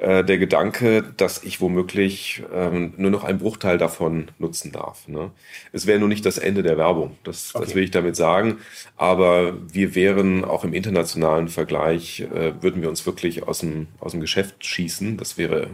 [0.00, 5.06] Äh, der Gedanke, dass ich womöglich ähm, nur noch einen Bruchteil davon nutzen darf.
[5.08, 5.30] Ne?
[5.72, 7.74] Es wäre nur nicht das Ende der Werbung, das, das Okay.
[7.74, 8.60] will ich damit sagen.
[8.96, 14.12] Aber wir wären auch im internationalen Vergleich, äh, würden wir uns wirklich aus dem, aus
[14.12, 15.18] dem Geschäft schießen.
[15.18, 15.68] Das wäre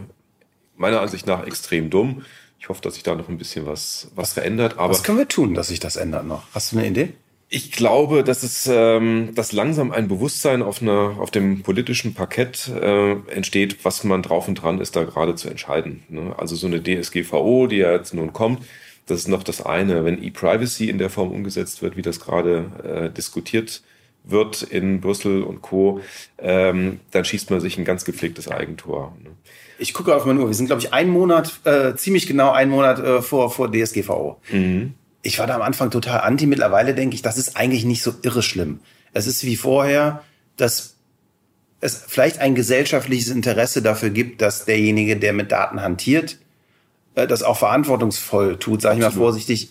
[0.75, 2.23] meiner Ansicht nach extrem dumm.
[2.59, 4.77] Ich hoffe, dass sich da noch ein bisschen was, was verändert.
[4.77, 6.43] Aber Was können wir tun, dass sich das ändert noch?
[6.53, 7.13] Hast du eine Idee?
[7.49, 12.67] Ich glaube, dass es, ähm, dass langsam ein Bewusstsein auf einer, auf dem politischen Parkett
[12.67, 16.03] äh, entsteht, was man drauf und dran ist, da gerade zu entscheiden.
[16.09, 16.35] Ne?
[16.37, 18.63] Also so eine DSGVO, die ja jetzt nun kommt,
[19.05, 20.03] das ist noch das eine.
[20.03, 23.81] Wenn E-Privacy in der Form umgesetzt wird, wie das gerade äh, diskutiert
[24.25, 26.01] wird in Brüssel und Co.,
[26.37, 29.15] ähm, dann schießt man sich ein ganz gepflegtes Eigentor.
[29.23, 29.29] Ne?
[29.79, 30.47] Ich gucke auf meine Uhr.
[30.47, 34.41] Wir sind, glaube ich, einen Monat, äh, ziemlich genau einen Monat äh, vor, vor DSGVO.
[35.27, 36.45] Ich war da am Anfang total anti.
[36.45, 38.79] Mittlerweile denke ich, das ist eigentlich nicht so irre schlimm.
[39.11, 40.23] Es ist wie vorher,
[40.55, 40.95] dass
[41.81, 46.37] es vielleicht ein gesellschaftliches Interesse dafür gibt, dass derjenige, der mit Daten hantiert,
[47.15, 49.69] äh, das auch verantwortungsvoll tut, sage ich mal vorsichtig.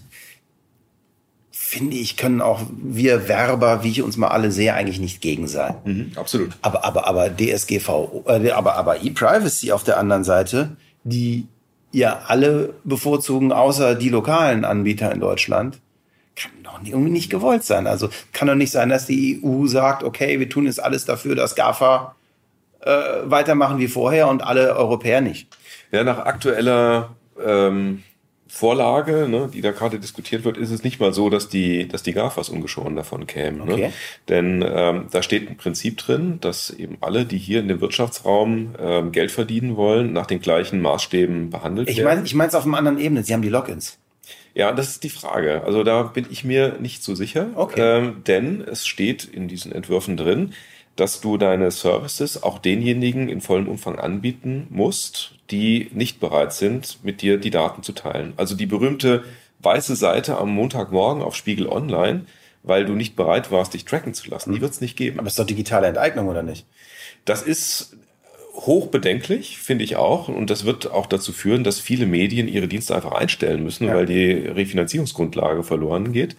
[1.51, 5.49] Finde ich, können auch wir Werber, wie ich uns mal alle sehe, eigentlich nicht gegen
[5.49, 6.13] sein.
[6.17, 6.51] Absolut.
[6.61, 11.47] Aber, aber, aber DSGVO, äh, aber, aber E-Privacy auf der anderen Seite, die
[11.97, 15.81] ja alle bevorzugen, außer die lokalen Anbieter in Deutschland,
[16.37, 17.87] kann doch irgendwie nicht gewollt sein.
[17.87, 21.35] Also kann doch nicht sein, dass die EU sagt, okay, wir tun jetzt alles dafür,
[21.35, 22.15] dass GAFA
[22.81, 22.91] äh,
[23.25, 25.49] weitermachen wie vorher und alle Europäer nicht.
[25.91, 28.03] Ja, nach aktueller ähm,
[28.49, 32.03] Vorlage, ne, die da gerade diskutiert wird, ist es nicht mal so, dass die, dass
[32.03, 33.63] die GAFAs ungeschoren davon kämen.
[33.63, 33.77] Okay.
[33.89, 33.93] Ne?
[34.29, 38.75] Denn ähm, da steht ein Prinzip drin, dass eben alle, die hier in dem Wirtschaftsraum
[38.79, 42.07] ähm, Geld verdienen wollen, nach den gleichen Maßstäben behandelt Ich werden.
[42.07, 43.25] meine, ich meine es auf einer anderen Ebene.
[43.25, 43.99] Sie haben die Logins.
[44.55, 45.63] Ja, das ist die Frage.
[45.65, 47.49] Also da bin ich mir nicht so sicher.
[47.57, 47.99] Okay.
[47.99, 50.55] Ähm, denn es steht in diesen Entwürfen drin,
[50.97, 56.99] dass du deine Services auch denjenigen in vollem Umfang anbieten musst, die nicht bereit sind,
[57.05, 58.33] mit dir die Daten zu teilen.
[58.37, 59.23] Also die berühmte
[59.61, 62.25] weiße Seite am Montagmorgen auf Spiegel Online,
[62.63, 64.53] weil du nicht bereit warst, dich tracken zu lassen.
[64.53, 65.19] Die wird es nicht geben.
[65.19, 66.67] Aber es ist doch digitale Enteignung, oder nicht?
[67.25, 67.97] Das ist
[68.55, 70.29] hochbedenklich, finde ich auch.
[70.29, 73.95] Und das wird auch dazu führen, dass viele Medien ihre Dienste einfach einstellen müssen, Ja.
[73.95, 76.37] weil die Refinanzierungsgrundlage verloren geht.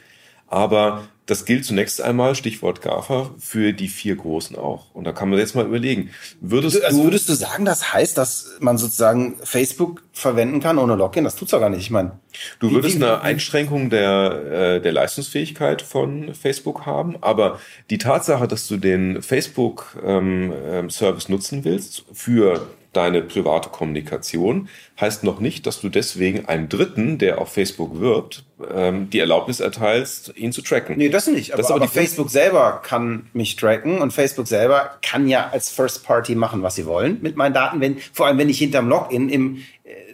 [0.47, 4.95] Aber das gilt zunächst einmal, Stichwort GAFA, für die vier Großen auch.
[4.95, 6.09] Und da kann man jetzt mal überlegen,
[6.41, 7.03] würdest Also du...
[7.03, 11.25] würdest du sagen, das heißt, dass man sozusagen Facebook verwenden kann ohne Login?
[11.25, 11.81] Das tut's doch gar nicht.
[11.81, 12.13] Ich meine,
[12.59, 17.59] Du würdest wie- eine wie- Einschränkung der, äh, der Leistungsfähigkeit von Facebook haben, aber
[17.89, 24.69] die Tatsache, dass du den Facebook-Service ähm, ähm, Service nutzen willst für deine private Kommunikation,
[24.99, 29.59] heißt noch nicht, dass du deswegen einem Dritten, der auf Facebook wirbt, ähm, die Erlaubnis
[29.59, 30.97] erteilst, ihn zu tracken.
[30.97, 31.53] Nee, das nicht.
[31.53, 35.49] Aber, Das aber aber die- Facebook selber kann mich tracken und Facebook selber kann ja
[35.51, 37.79] als First Party machen, was sie wollen mit meinen Daten.
[37.81, 39.63] Wenn, vor allem, wenn ich hinterm Login im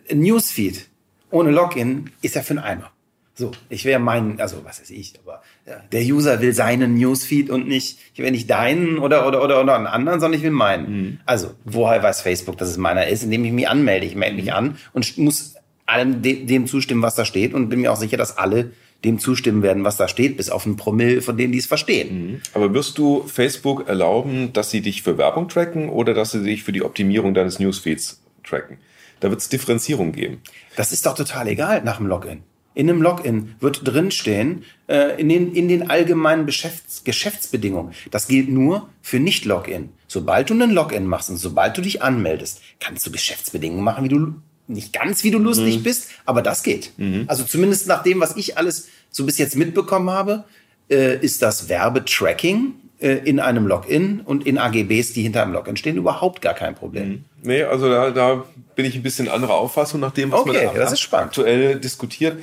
[0.09, 0.87] äh, Newsfeed
[1.31, 2.91] ohne Login ist ja für einen Eimer.
[3.35, 7.49] So, ich wäre meinen, also was weiß ich, aber ja, der User will seinen Newsfeed
[7.49, 10.51] und nicht, ich will nicht deinen oder, oder, oder, oder einen anderen, sondern ich will
[10.51, 11.19] meinen.
[11.25, 14.05] Also, woher weiß Facebook, dass es meiner ist, indem ich mich anmelde?
[14.05, 15.55] Ich melde mich an und muss
[15.87, 18.71] allem de dem zustimmen, was da steht und bin mir auch sicher, dass alle
[19.03, 22.41] dem zustimmen werden, was da steht, bis auf ein Promille von denen, die es verstehen.
[22.53, 26.63] Aber wirst du Facebook erlauben, dass sie dich für Werbung tracken oder dass sie dich
[26.63, 28.77] für die Optimierung deines Newsfeeds tracken?
[29.19, 30.41] Da wird es Differenzierung geben.
[30.75, 32.43] Das ist doch total egal nach dem Login.
[32.75, 37.93] In einem Login wird drinstehen, äh, in, den, in den allgemeinen Geschäfts Geschäftsbedingungen.
[38.11, 39.89] Das gilt nur für Nicht-Login.
[40.07, 44.09] Sobald du einen Login machst und sobald du dich anmeldest, kannst du Geschäftsbedingungen machen, wie
[44.09, 44.35] du
[44.67, 46.93] nicht ganz wie du lustig bist, aber das geht.
[47.27, 50.45] Also zumindest nach dem, was ich alles so bis jetzt mitbekommen habe,
[50.89, 52.73] äh, ist das Werbetracking
[53.03, 56.73] äh, in einem Login und in AGBs, die hinter einem Login stehen, überhaupt gar kein
[56.73, 57.09] Problem.
[57.09, 57.25] Mhm.
[57.43, 60.75] Nee, also da, da bin ich ein bisschen anderer Auffassung nach dem, was okay, man
[60.75, 62.37] das ist aktuell diskutiert.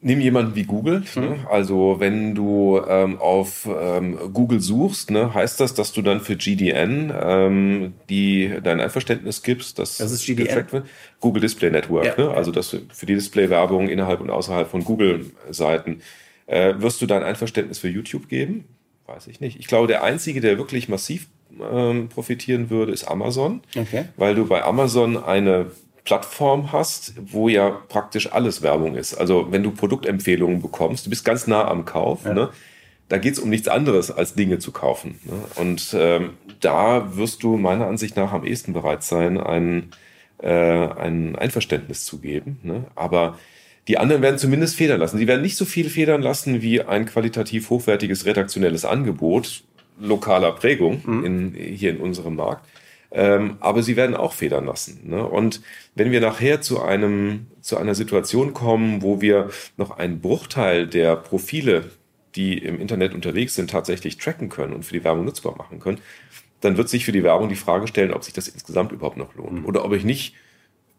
[0.00, 1.04] Nimm jemanden wie Google.
[1.14, 1.20] Ne?
[1.20, 1.28] Mhm.
[1.28, 1.46] Ne?
[1.50, 6.36] Also wenn du ähm, auf ähm, Google suchst, ne, heißt das, dass du dann für
[6.36, 10.72] GDN ähm, die dein Einverständnis gibst, dass das ist GDN.
[10.72, 10.86] wird?
[11.20, 12.06] Google Display Network.
[12.06, 12.24] Ja.
[12.24, 12.30] Ne?
[12.30, 16.00] Also dass für die Display-Werbung innerhalb und außerhalb von Google-Seiten
[16.46, 18.64] äh, wirst du dein Einverständnis für YouTube geben?
[19.12, 19.58] Weiß ich nicht.
[19.58, 21.28] Ich glaube, der einzige, der wirklich massiv
[21.60, 24.06] ähm, profitieren würde, ist Amazon, okay.
[24.16, 25.66] weil du bei Amazon eine
[26.04, 29.14] Plattform hast, wo ja praktisch alles Werbung ist.
[29.14, 32.32] Also wenn du Produktempfehlungen bekommst, du bist ganz nah am Kauf, ja.
[32.32, 32.48] ne?
[33.08, 35.20] da geht's um nichts anderes, als Dinge zu kaufen.
[35.24, 35.34] Ne?
[35.56, 39.90] Und ähm, da wirst du meiner Ansicht nach am ehesten bereit sein, ein,
[40.38, 42.60] äh, ein Einverständnis zu geben.
[42.62, 42.84] Ne?
[42.94, 43.38] Aber
[43.88, 45.18] die anderen werden zumindest federn lassen.
[45.18, 49.64] Sie werden nicht so viel federn lassen wie ein qualitativ hochwertiges redaktionelles Angebot
[50.00, 51.24] lokaler Prägung mhm.
[51.24, 52.66] in, hier in unserem Markt.
[53.14, 55.00] Ähm, aber sie werden auch federn lassen.
[55.04, 55.26] Ne?
[55.26, 55.60] Und
[55.94, 61.16] wenn wir nachher zu einem, zu einer Situation kommen, wo wir noch einen Bruchteil der
[61.16, 61.90] Profile,
[62.34, 65.98] die im Internet unterwegs sind, tatsächlich tracken können und für die Werbung nutzbar machen können,
[66.62, 69.34] dann wird sich für die Werbung die Frage stellen, ob sich das insgesamt überhaupt noch
[69.34, 69.60] lohnt.
[69.60, 69.66] Mhm.
[69.66, 70.34] Oder ob ich nicht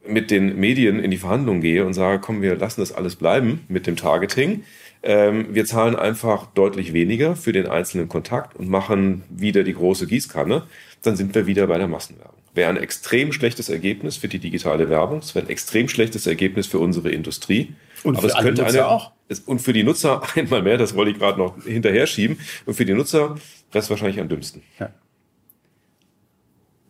[0.05, 3.61] mit den Medien in die Verhandlung gehe und sage, komm, wir lassen das alles bleiben
[3.67, 4.63] mit dem Targeting.
[5.01, 10.07] Ähm, wir zahlen einfach deutlich weniger für den einzelnen Kontakt und machen wieder die große
[10.07, 10.63] Gießkanne
[11.03, 12.33] dann sind wir wieder bei der Massenwerbung.
[12.53, 16.67] Wäre ein extrem schlechtes Ergebnis für die digitale Werbung, es wäre ein extrem schlechtes Ergebnis
[16.67, 17.73] für unsere Industrie.
[18.03, 19.11] Und Aber für es könnte Nutzer eine, auch.
[19.27, 22.39] Es, und für die Nutzer einmal mehr, das wollte ich gerade noch hinterher schieben.
[22.65, 23.35] Und für die Nutzer
[23.71, 24.63] wäre es wahrscheinlich am dümmsten.
[24.79, 24.91] Ja.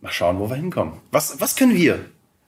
[0.00, 1.00] Mal schauen, wo wir hinkommen.
[1.10, 2.04] Was, was können wir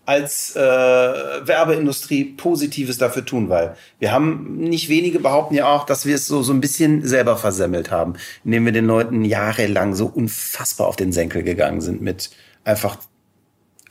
[0.06, 6.06] als äh, Werbeindustrie Positives dafür tun, weil wir haben nicht wenige behaupten ja auch, dass
[6.06, 8.14] wir es so so ein bisschen selber versemmelt haben,
[8.44, 12.30] indem wir den Leuten jahrelang so unfassbar auf den Senkel gegangen sind mit
[12.64, 12.98] einfach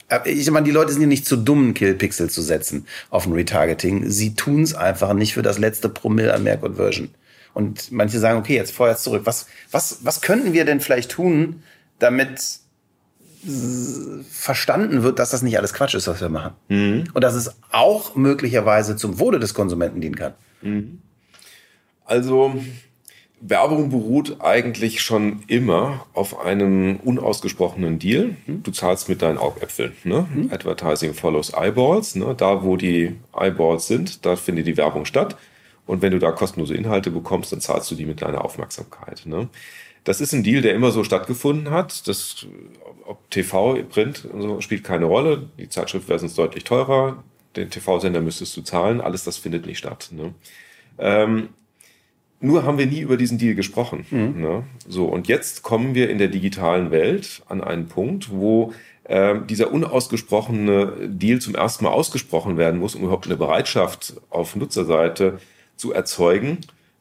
[0.08, 3.32] äh, ich meine, die Leute sind ja nicht zu dumm, Killpixel zu setzen auf ein
[3.32, 4.10] Retargeting.
[4.10, 7.10] Sie tun es einfach nicht für das letzte Promille an mehr Conversion.
[7.52, 9.22] Und manche sagen, okay, jetzt vorher zurück.
[9.24, 11.62] Was, was, was könnten wir denn vielleicht tun,
[11.98, 12.60] damit
[14.30, 16.54] verstanden wird, dass das nicht alles Quatsch ist, was wir machen.
[16.68, 17.04] Mhm.
[17.12, 20.34] Und dass es auch möglicherweise zum Wohle des Konsumenten dienen kann.
[20.62, 21.00] Mhm.
[22.04, 22.54] Also
[23.40, 28.36] Werbung beruht eigentlich schon immer auf einem unausgesprochenen Deal.
[28.46, 28.62] Mhm.
[28.62, 29.92] Du zahlst mit deinen Augäpfeln.
[30.04, 30.26] Ne?
[30.34, 30.50] Mhm.
[30.52, 32.16] Advertising follows Eyeballs.
[32.16, 32.34] Ne?
[32.36, 35.36] Da, wo die Eyeballs sind, da findet die Werbung statt.
[35.86, 39.22] Und wenn du da kostenlose Inhalte bekommst, dann zahlst du die mit deiner Aufmerksamkeit.
[39.26, 39.48] Ne?
[40.06, 42.06] Das ist ein Deal, der immer so stattgefunden hat.
[42.06, 42.46] Das,
[43.06, 45.50] ob TV, Print so, spielt keine Rolle.
[45.58, 47.24] Die Zeitschrift wäre sonst deutlich teurer.
[47.56, 49.00] Den TV-Sender müsstest du zahlen.
[49.00, 50.10] Alles das findet nicht statt.
[50.12, 50.32] Ne?
[50.98, 51.48] Ähm,
[52.38, 54.06] nur haben wir nie über diesen Deal gesprochen.
[54.10, 54.40] Mhm.
[54.40, 54.62] Ne?
[54.86, 59.72] So, und jetzt kommen wir in der digitalen Welt an einen Punkt, wo äh, dieser
[59.72, 65.40] unausgesprochene Deal zum ersten Mal ausgesprochen werden muss, um überhaupt eine Bereitschaft auf Nutzerseite
[65.74, 66.58] zu erzeugen,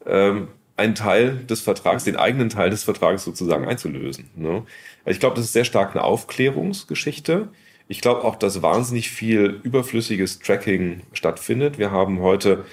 [0.07, 4.29] ähm, einen Teil des Vertrags, den eigenen Teil des Vertrags sozusagen einzulösen.
[4.35, 4.63] Ne?
[5.05, 7.47] Ich glaube, das ist sehr stark eine Aufklärungsgeschichte.
[7.87, 11.77] Ich glaube auch, dass wahnsinnig viel überflüssiges Tracking stattfindet.
[11.77, 12.65] Wir haben heute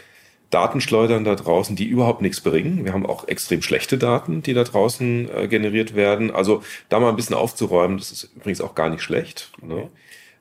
[0.50, 2.84] Datenschleudern da draußen, die überhaupt nichts bringen.
[2.84, 6.30] Wir haben auch extrem schlechte Daten, die da draußen äh, generiert werden.
[6.30, 9.50] Also da mal ein bisschen aufzuräumen, das ist übrigens auch gar nicht schlecht.
[9.62, 9.88] Ne?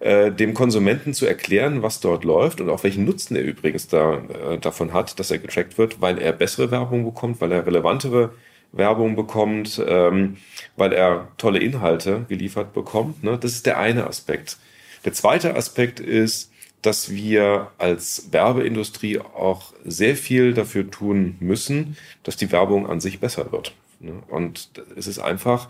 [0.02, 4.16] Äh, dem Konsumenten zu erklären, was dort läuft und auch welchen Nutzen er übrigens da,
[4.16, 8.32] äh, davon hat, dass er getrackt wird, weil er bessere Werbung bekommt, weil er relevantere
[8.72, 10.38] Werbung bekommt, ähm,
[10.76, 13.24] weil er tolle Inhalte geliefert bekommt.
[13.24, 13.38] Ne?
[13.38, 14.58] Das ist der eine Aspekt.
[15.06, 22.38] Der zweite Aspekt ist, dass wir als Werbeindustrie auch sehr viel dafür tun müssen, dass
[22.38, 23.76] die Werbung an sich besser wird.
[24.00, 24.14] Ne?
[24.30, 25.70] Und es ist einfach.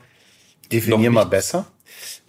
[0.72, 1.67] Definier mal besser.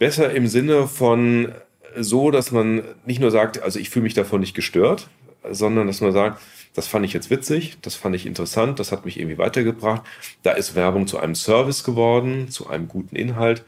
[0.00, 1.52] Besser im Sinne von
[1.98, 5.08] so, dass man nicht nur sagt, also ich fühle mich davon nicht gestört,
[5.50, 6.40] sondern dass man sagt,
[6.74, 10.02] das fand ich jetzt witzig, das fand ich interessant, das hat mich irgendwie weitergebracht.
[10.42, 13.64] Da ist Werbung zu einem Service geworden, zu einem guten Inhalt.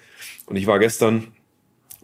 [0.47, 1.29] Und ich war gestern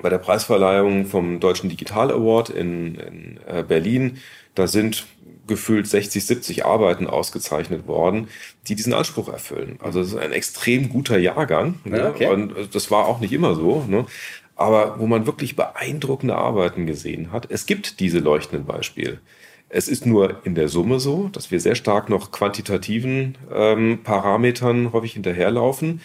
[0.03, 4.19] bei der Preisverleihung vom Deutschen Digital Award in, in äh, Berlin.
[4.55, 5.07] Da sind
[5.47, 8.29] gefühlt 60, 70 Arbeiten ausgezeichnet worden,
[8.69, 9.79] die diesen Anspruch erfüllen.
[9.83, 11.81] Also es ist ein extrem guter Jahrgang.
[11.85, 12.09] Ne?
[12.09, 12.29] Okay.
[12.29, 13.85] Und das war auch nicht immer so.
[13.89, 14.07] Ne?
[14.61, 17.51] Aber wo man wirklich beeindruckende Arbeiten gesehen hat.
[17.51, 19.19] Es gibt diese leuchtenden Beispiele.
[19.71, 24.93] Es ist nur in der Summe so, dass wir sehr stark noch quantitativen ähm, Parametern
[24.93, 26.03] häufig hinterherlaufen,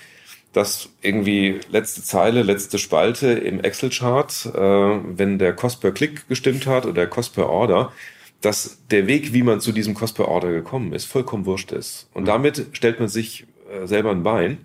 [0.53, 6.65] dass irgendwie letzte Zeile, letzte Spalte im Excel-Chart, äh, wenn der Cost per Klick gestimmt
[6.65, 7.91] hat oder der Cost per Order,
[8.39, 12.07] dass der Weg, wie man zu diesem Cost per Order gekommen ist, vollkommen wurscht ist.
[12.13, 14.59] Und damit stellt man sich äh, selber ein Bein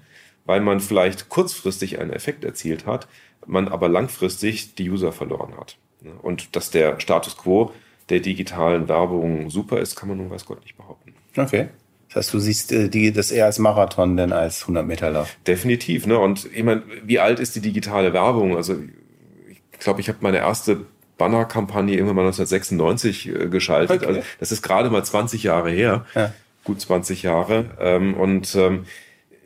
[0.50, 3.07] weil man vielleicht kurzfristig einen Effekt erzielt hat,
[3.46, 5.76] man aber langfristig die User verloren hat.
[6.22, 7.72] Und dass der Status quo
[8.09, 11.14] der digitalen Werbung super ist, kann man nun weiß Gott nicht behaupten.
[11.37, 11.68] Okay.
[12.09, 15.37] Das heißt, du siehst äh, die, das eher als Marathon denn als 100 Meter Lauf.
[15.46, 16.07] Definitiv.
[16.07, 16.18] Ne?
[16.18, 18.57] Und ich meine, wie alt ist die digitale Werbung?
[18.57, 18.76] Also
[19.48, 20.87] ich glaube, ich habe meine erste
[21.18, 24.03] Banner-Kampagne irgendwann mal 1996 äh, geschaltet.
[24.03, 24.07] Okay.
[24.07, 26.05] Also das ist gerade mal 20 Jahre her.
[26.14, 26.33] Ja.
[26.64, 27.66] Gut 20 Jahre.
[27.79, 28.87] Ähm, und ähm,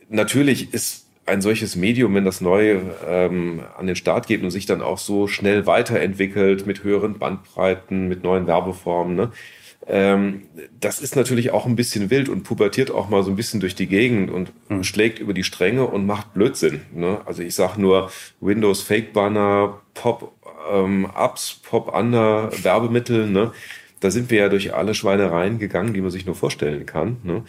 [0.09, 4.65] natürlich ist ein solches Medium, wenn das neu ähm, an den Start geht und sich
[4.65, 9.31] dann auch so schnell weiterentwickelt mit höheren Bandbreiten, mit neuen Werbeformen, ne?
[9.87, 10.43] ähm,
[10.79, 13.75] das ist natürlich auch ein bisschen wild und pubertiert auch mal so ein bisschen durch
[13.75, 14.83] die Gegend und mhm.
[14.83, 16.81] schlägt über die Stränge und macht Blödsinn.
[16.93, 17.21] Ne?
[17.25, 20.31] Also ich sag nur Windows Fake Banner, Pop
[20.71, 23.27] ähm, Ups, Pop Under Werbemittel.
[23.27, 23.51] Ne?
[23.99, 27.17] Da sind wir ja durch alle Schweinereien gegangen, die man sich nur vorstellen kann.
[27.23, 27.43] Ne?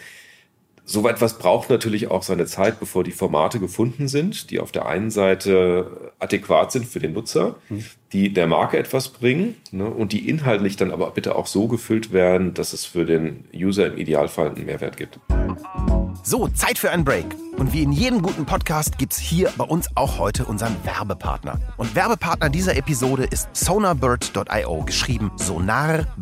[0.89, 4.87] So etwas braucht natürlich auch seine Zeit, bevor die Formate gefunden sind, die auf der
[4.87, 7.85] einen Seite adäquat sind für den Nutzer, hm.
[8.13, 12.13] die der Marke etwas bringen ne, und die inhaltlich dann aber bitte auch so gefüllt
[12.13, 15.19] werden, dass es für den User im Idealfall einen Mehrwert gibt.
[16.23, 17.37] So, Zeit für einen Break.
[17.57, 21.59] Und wie in jedem guten Podcast gibt es hier bei uns auch heute unseren Werbepartner.
[21.77, 26.17] Und Werbepartner dieser Episode ist sonarbird.io, geschrieben sonarbird.io.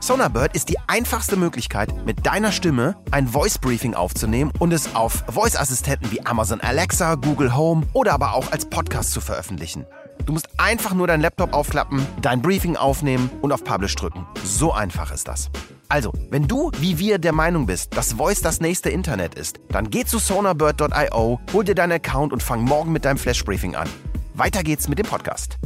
[0.00, 5.24] Sonarbird ist die einfachste Möglichkeit, mit deiner Stimme ein Voice Briefing aufzunehmen und es auf
[5.28, 9.86] Voice-Assistenten wie Amazon Alexa, Google Home oder aber auch als Podcast zu veröffentlichen.
[10.26, 14.26] Du musst einfach nur deinen Laptop aufklappen, dein Briefing aufnehmen und auf Publish drücken.
[14.44, 15.50] So einfach ist das.
[15.90, 19.88] Also, wenn du wie wir der Meinung bist, dass Voice das nächste Internet ist, dann
[19.88, 23.88] geh zu sonarbird.io, hol dir deinen Account und fang morgen mit deinem Flash Briefing an.
[24.34, 25.56] Weiter geht's mit dem Podcast.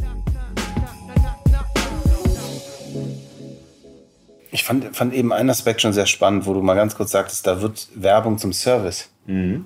[4.52, 7.44] Ich fand, fand eben einen Aspekt schon sehr spannend, wo du mal ganz kurz sagtest,
[7.48, 9.08] da wird Werbung zum Service.
[9.26, 9.64] Mhm.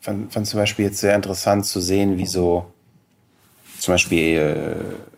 [0.00, 2.66] Fand, fand zum Beispiel jetzt sehr interessant zu sehen, wie so
[3.78, 5.09] zum Beispiel äh,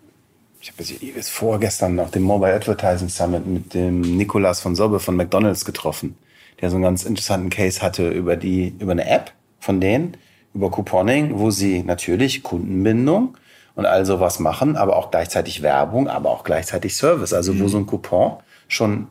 [0.62, 0.85] ich habe
[1.16, 6.16] jetzt vorgestern auf dem Mobile Advertising Summit mit dem Nikolas von Sobbe von McDonalds getroffen,
[6.61, 10.16] der so einen ganz interessanten Case hatte über die, über eine App von denen,
[10.55, 13.37] über Couponing, wo sie natürlich Kundenbindung
[13.75, 17.33] und all sowas machen, aber auch gleichzeitig Werbung, aber auch gleichzeitig Service.
[17.33, 17.68] Also wo mhm.
[17.68, 18.37] so ein Coupon
[18.68, 19.09] schon,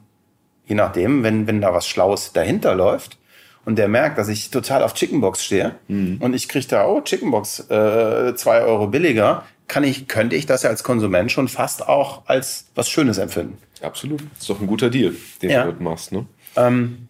[0.67, 3.17] je nachdem, wenn, wenn da was Schlaues dahinter läuft,
[3.63, 6.17] und der merkt, dass ich total auf Chickenbox stehe mhm.
[6.19, 10.63] und ich kriege da, oh, Chickenbox, äh, zwei Euro billiger, kann ich, könnte ich das
[10.63, 13.57] ja als Konsument schon fast auch als was Schönes empfinden.
[13.81, 14.19] Absolut.
[14.19, 15.63] Das ist doch ein guter Deal, den ja.
[15.63, 16.11] du machst.
[16.11, 16.25] Ne?
[16.57, 17.07] Ähm,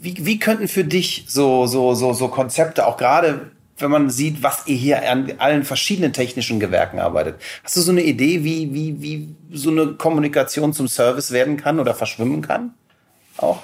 [0.00, 4.42] wie, wie könnten für dich so, so, so, so Konzepte, auch gerade wenn man sieht,
[4.42, 7.36] was ihr hier an allen verschiedenen technischen Gewerken arbeitet.
[7.62, 11.78] Hast du so eine Idee, wie, wie, wie so eine Kommunikation zum Service werden kann
[11.78, 12.72] oder verschwimmen kann?
[13.36, 13.62] Auch?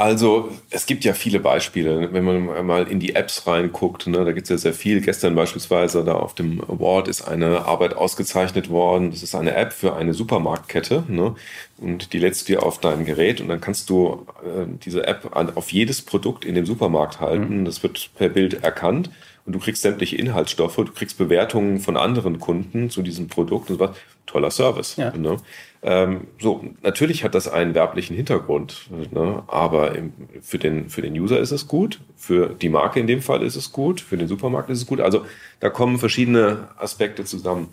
[0.00, 4.32] Also es gibt ja viele Beispiele, wenn man mal in die Apps reinguckt, ne, da
[4.32, 5.02] gibt es ja sehr viel.
[5.02, 9.10] Gestern beispielsweise da auf dem Award ist eine Arbeit ausgezeichnet worden.
[9.10, 11.34] Das ist eine App für eine Supermarktkette ne,
[11.76, 15.36] und die lädst du dir auf dein Gerät und dann kannst du äh, diese App
[15.36, 17.60] an, auf jedes Produkt in dem Supermarkt halten.
[17.60, 17.64] Mhm.
[17.66, 19.10] Das wird per Bild erkannt
[19.50, 23.80] und du kriegst sämtliche Inhaltsstoffe, du kriegst Bewertungen von anderen Kunden zu diesem Produkt und
[23.80, 23.90] was
[24.24, 24.94] toller Service.
[24.94, 25.10] Ja.
[25.10, 25.38] Ne?
[25.82, 29.42] Ähm, so, natürlich hat das einen werblichen Hintergrund, ne?
[29.48, 33.22] aber im, für, den, für den User ist es gut, für die Marke in dem
[33.22, 35.00] Fall ist es gut, für den Supermarkt ist es gut.
[35.00, 35.26] Also
[35.58, 37.70] da kommen verschiedene Aspekte zusammen.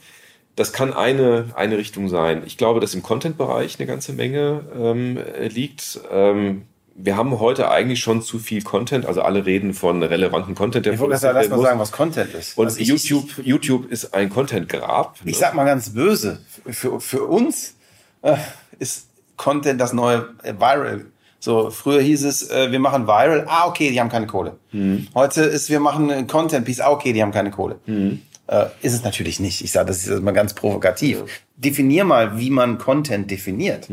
[0.56, 2.42] Das kann eine, eine Richtung sein.
[2.48, 6.00] Ich glaube, dass im Content-Bereich eine ganze Menge ähm, liegt.
[6.12, 6.64] Ähm,
[7.00, 10.86] wir haben heute eigentlich schon zu viel Content, also alle reden von relevanten Content.
[10.88, 12.58] Der ich wollte gerade lass mal sagen, was Content ist.
[12.58, 15.16] Und also YouTube, ich, YouTube ist ein Content-Grab.
[15.20, 15.34] Ich ne?
[15.34, 17.76] sag mal ganz böse, für, für uns
[18.24, 18.36] äh,
[18.80, 19.08] ist
[19.38, 21.06] Content das neue äh, Viral.
[21.40, 24.58] So, früher hieß es, äh, wir machen Viral, ah, okay, die haben keine Kohle.
[24.72, 25.08] Mhm.
[25.14, 27.76] Heute ist, wir machen ein Content-Piece, ah, okay, die haben keine Kohle.
[27.86, 28.22] Mhm.
[28.48, 29.64] Äh, ist es natürlich nicht.
[29.64, 31.20] Ich sage, das ist mal ganz provokativ.
[31.58, 33.88] Definier mal, wie man Content definiert.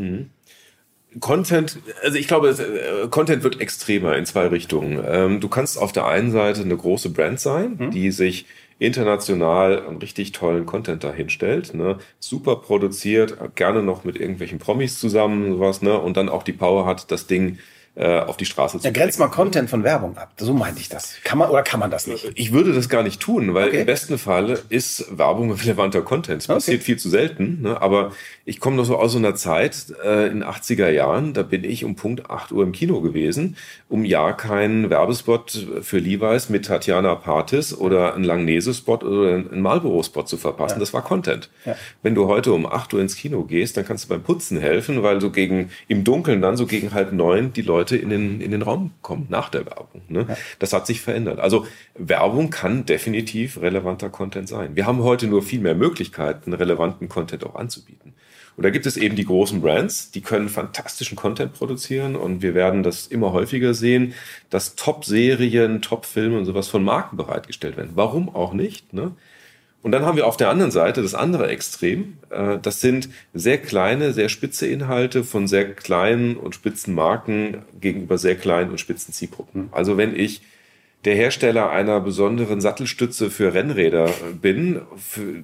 [1.20, 5.02] Content, also ich glaube, äh, Content wird extremer in zwei Richtungen.
[5.06, 7.90] Ähm, du kannst auf der einen Seite eine große Brand sein, mhm.
[7.90, 8.46] die sich
[8.78, 11.98] international einen richtig tollen Content dahinstellt, ne?
[12.18, 15.98] super produziert, gerne noch mit irgendwelchen Promis zusammen, sowas, ne?
[15.98, 17.58] und dann auch die Power hat, das Ding
[17.96, 20.32] äh, auf die Straße zu Ja, grenzt mal Content von Werbung ab.
[20.36, 21.14] So meinte ich das.
[21.22, 22.28] Kann man oder kann man das nicht?
[22.34, 23.80] Ich würde das gar nicht tun, weil okay.
[23.80, 26.42] im besten Fall ist Werbung relevanter Content.
[26.42, 26.84] Es passiert okay.
[26.84, 27.80] viel zu selten, ne?
[27.80, 28.10] aber
[28.44, 31.84] ich komme noch so aus so einer Zeit äh, in 80er Jahren, da bin ich
[31.84, 33.56] um Punkt 8 Uhr im Kino gewesen,
[33.88, 40.24] um ja keinen Werbespot für Levi's mit Tatjana Partis oder einen Langnese-Spot oder einen Marlboro-Spot
[40.24, 40.76] zu verpassen.
[40.76, 40.80] Ja.
[40.80, 41.48] Das war Content.
[41.64, 41.76] Ja.
[42.02, 45.04] Wenn du heute um 8 Uhr ins Kino gehst, dann kannst du beim Putzen helfen,
[45.04, 48.40] weil so gegen im Dunkeln dann so gegen halb neun die Leute Leute in den,
[48.40, 50.00] in den Raum kommen nach der Werbung.
[50.08, 50.24] Ne?
[50.26, 50.36] Ja.
[50.58, 51.38] Das hat sich verändert.
[51.38, 54.74] Also Werbung kann definitiv relevanter Content sein.
[54.74, 58.14] Wir haben heute nur viel mehr Möglichkeiten, relevanten Content auch anzubieten.
[58.56, 62.54] Und da gibt es eben die großen Brands, die können fantastischen Content produzieren und wir
[62.54, 64.14] werden das immer häufiger sehen,
[64.48, 67.90] dass Top-Serien, Top-Filme und sowas von Marken bereitgestellt werden.
[67.96, 68.92] Warum auch nicht?
[68.92, 69.10] Ne?
[69.84, 72.16] Und dann haben wir auf der anderen Seite das andere Extrem.
[72.30, 78.16] Äh, das sind sehr kleine, sehr spitze Inhalte von sehr kleinen und spitzen Marken gegenüber
[78.16, 79.68] sehr kleinen und spitzen Zielgruppen.
[79.72, 80.40] Also wenn ich
[81.04, 84.10] der Hersteller einer besonderen Sattelstütze für Rennräder
[84.40, 85.42] bin, für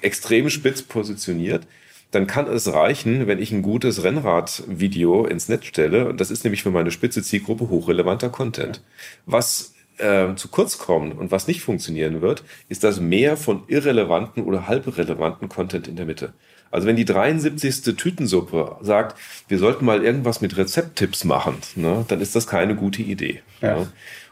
[0.00, 1.66] extrem spitz positioniert,
[2.12, 6.08] dann kann es reichen, wenn ich ein gutes Rennradvideo ins Netz stelle.
[6.08, 8.82] Und das ist nämlich für meine spitze Zielgruppe hochrelevanter Content.
[9.26, 14.42] Was äh, zu kurz kommen und was nicht funktionieren wird, ist das Mehr von irrelevanten
[14.44, 16.32] oder halbrelevanten Content in der Mitte.
[16.70, 17.96] Also wenn die 73.
[17.96, 19.16] Tütensuppe sagt,
[19.48, 23.42] wir sollten mal irgendwas mit Rezepttipps machen, ne, dann ist das keine gute Idee.
[23.60, 23.80] Ja.
[23.80, 23.88] Ne?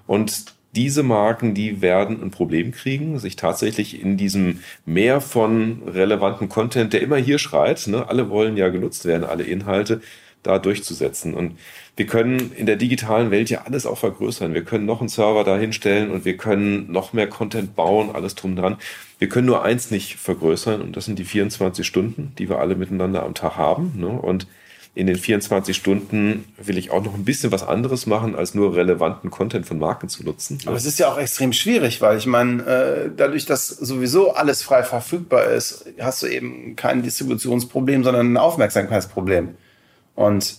[0.06, 6.48] Und diese Marken, die werden ein Problem kriegen, sich tatsächlich in diesem Meer von relevanten
[6.48, 10.00] Content, der immer hier schreit, ne, alle wollen ja genutzt werden, alle Inhalte,
[10.42, 11.34] da durchzusetzen.
[11.34, 11.58] Und
[11.96, 14.54] wir können in der digitalen Welt ja alles auch vergrößern.
[14.54, 18.34] Wir können noch einen Server da hinstellen und wir können noch mehr Content bauen, alles
[18.34, 18.76] drum dran.
[19.18, 22.74] Wir können nur eins nicht vergrößern und das sind die 24 Stunden, die wir alle
[22.74, 23.92] miteinander am Tag haben.
[23.96, 24.08] Ne?
[24.08, 24.46] Und
[24.94, 28.74] in den 24 Stunden will ich auch noch ein bisschen was anderes machen, als nur
[28.74, 30.58] relevanten Content von Marken zu nutzen.
[30.66, 34.62] Aber es ist ja auch extrem schwierig, weil ich meine, äh, dadurch, dass sowieso alles
[34.62, 39.50] frei verfügbar ist, hast du eben kein Distributionsproblem, sondern ein Aufmerksamkeitsproblem.
[40.20, 40.56] Und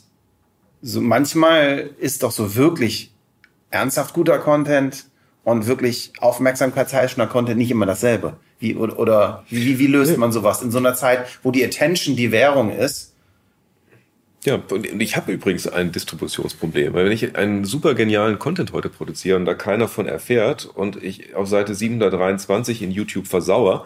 [0.81, 3.13] so manchmal ist doch so wirklich
[3.69, 5.05] ernsthaft guter Content
[5.43, 8.37] und wirklich aufmerksamkeitsheischender Content nicht immer dasselbe.
[8.57, 12.15] Wie, oder, oder wie, wie löst man sowas in so einer Zeit, wo die Attention
[12.15, 13.13] die Währung ist?
[14.45, 18.89] Ja, und ich habe übrigens ein Distributionsproblem, weil wenn ich einen super genialen Content heute
[18.89, 23.85] produziere und da keiner von erfährt und ich auf Seite 723 in YouTube versauere,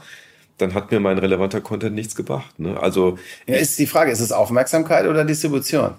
[0.57, 2.59] dann hat mir mein relevanter Content nichts gebracht.
[2.59, 2.79] Ne?
[2.79, 5.95] Also ja, ist die Frage, ist es Aufmerksamkeit oder Distribution?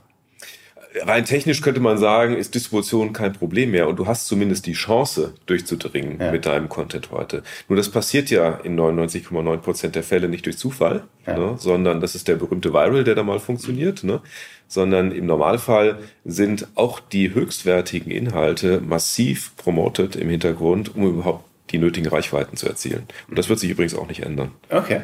[1.02, 4.72] Rein technisch könnte man sagen, ist Distribution kein Problem mehr und du hast zumindest die
[4.72, 6.32] Chance, durchzudringen ja.
[6.32, 7.42] mit deinem Content heute.
[7.68, 11.36] Nur das passiert ja in 99,9 Prozent der Fälle nicht durch Zufall, ja.
[11.36, 11.57] ne?
[11.59, 14.22] sondern das ist der berühmte Viral, der da mal funktioniert, ne?
[14.68, 21.78] sondern im Normalfall sind auch die höchstwertigen Inhalte massiv promoted im Hintergrund, um überhaupt die
[21.78, 23.06] nötigen Reichweiten zu erzielen.
[23.28, 24.52] Und das wird sich übrigens auch nicht ändern.
[24.70, 25.02] Okay.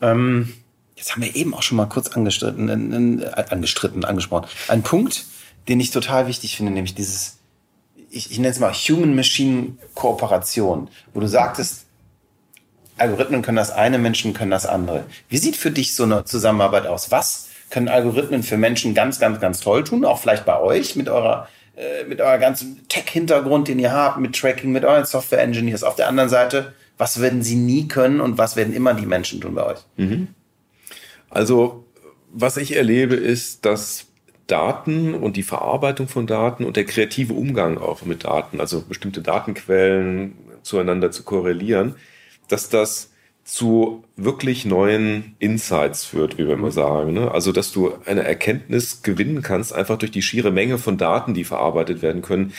[0.00, 0.52] Ähm,
[0.96, 4.48] jetzt haben wir eben auch schon mal kurz angestritten, äh, angestritten, angesprochen.
[4.68, 5.24] Ein Punkt,
[5.68, 7.38] den ich total wichtig finde, nämlich dieses,
[8.10, 11.86] ich, ich nenne es mal Human-Machine-Kooperation, wo du sagtest,
[12.96, 15.04] Algorithmen können das eine, Menschen können das andere.
[15.28, 17.10] Wie sieht für dich so eine Zusammenarbeit aus?
[17.10, 20.04] Was können Algorithmen für Menschen ganz, ganz, ganz toll tun?
[20.04, 21.48] Auch vielleicht bei euch mit eurer
[21.78, 25.84] äh, mit eurem ganzen Tech-Hintergrund, den ihr habt, mit Tracking, mit euren Software-Engineers.
[25.84, 29.40] Auf der anderen Seite, was werden sie nie können und was werden immer die Menschen
[29.40, 29.78] tun bei euch?
[29.96, 30.28] Mhm.
[31.30, 31.84] Also,
[32.32, 34.06] was ich erlebe, ist, dass
[34.48, 39.22] Daten und die Verarbeitung von Daten und der kreative Umgang auch mit Daten, also bestimmte
[39.22, 41.94] Datenquellen zueinander zu korrelieren,
[42.48, 43.12] dass das
[43.48, 47.14] zu wirklich neuen Insights führt, wie wir immer sagen.
[47.14, 47.30] Ne?
[47.30, 51.44] Also, dass du eine Erkenntnis gewinnen kannst, einfach durch die schiere Menge von Daten, die
[51.44, 52.52] verarbeitet werden können,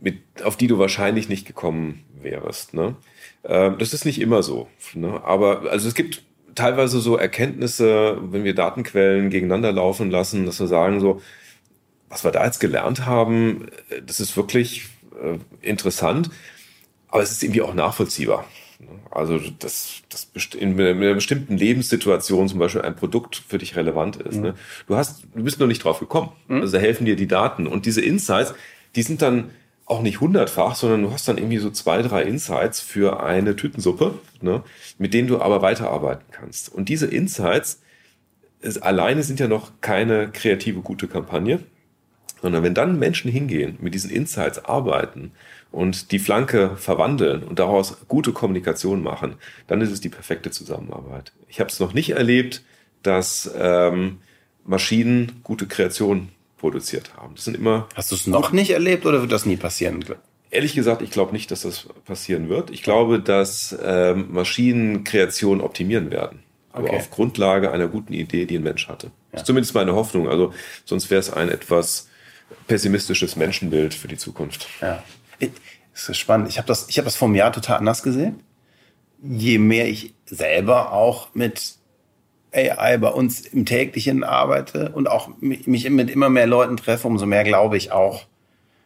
[0.00, 2.74] mit, auf die du wahrscheinlich nicht gekommen wärst.
[2.74, 2.94] Ne?
[3.42, 4.68] Ähm, das ist nicht immer so.
[4.94, 5.20] Ne?
[5.24, 6.22] Aber also es gibt
[6.54, 11.20] teilweise so Erkenntnisse, wenn wir Datenquellen gegeneinander laufen lassen, dass wir sagen so,
[12.08, 13.66] was wir da jetzt gelernt haben,
[14.06, 14.86] das ist wirklich
[15.20, 16.30] äh, interessant,
[17.08, 18.44] aber es ist irgendwie auch nachvollziehbar.
[19.10, 24.36] Also, dass, dass in einer bestimmten Lebenssituation zum Beispiel ein Produkt für dich relevant ist.
[24.36, 24.42] Mhm.
[24.42, 24.54] Ne?
[24.86, 26.30] Du hast, du bist noch nicht drauf gekommen.
[26.48, 26.60] Mhm.
[26.60, 27.66] Also helfen dir die Daten.
[27.66, 28.54] Und diese Insights,
[28.94, 29.50] die sind dann
[29.86, 34.18] auch nicht hundertfach, sondern du hast dann irgendwie so zwei, drei Insights für eine Tütensuppe,
[34.40, 34.62] ne?
[34.98, 36.72] mit denen du aber weiterarbeiten kannst.
[36.72, 37.80] Und diese Insights
[38.60, 41.60] ist, alleine sind ja noch keine kreative, gute Kampagne,
[42.42, 45.32] sondern wenn dann Menschen hingehen, mit diesen Insights arbeiten
[45.76, 49.34] und die Flanke verwandeln und daraus gute Kommunikation machen,
[49.66, 51.32] dann ist es die perfekte Zusammenarbeit.
[51.48, 52.62] Ich habe es noch nicht erlebt,
[53.02, 54.18] dass ähm,
[54.64, 57.34] Maschinen gute Kreation produziert haben.
[57.34, 57.88] Das sind immer.
[57.94, 60.02] Hast du es noch nicht erlebt oder wird das nie passieren?
[60.50, 62.70] Ehrlich gesagt, ich glaube nicht, dass das passieren wird.
[62.70, 66.42] Ich glaube, dass ähm, Maschinen Kreation optimieren werden.
[66.72, 66.96] Aber okay.
[66.96, 69.08] auf Grundlage einer guten Idee, die ein Mensch hatte.
[69.08, 69.12] Ja.
[69.32, 70.26] Das ist zumindest meine Hoffnung.
[70.26, 70.54] Also
[70.86, 72.08] sonst wäre es ein etwas
[72.66, 74.68] pessimistisches Menschenbild für die Zukunft.
[74.80, 75.02] Ja.
[75.38, 76.48] Das ist spannend.
[76.48, 78.40] Ich habe das, ich hab das vor einem Jahr total anders gesehen.
[79.22, 81.76] Je mehr ich selber auch mit
[82.52, 87.26] AI bei uns im täglichen arbeite und auch mich mit immer mehr Leuten treffe, umso
[87.26, 88.24] mehr glaube ich auch,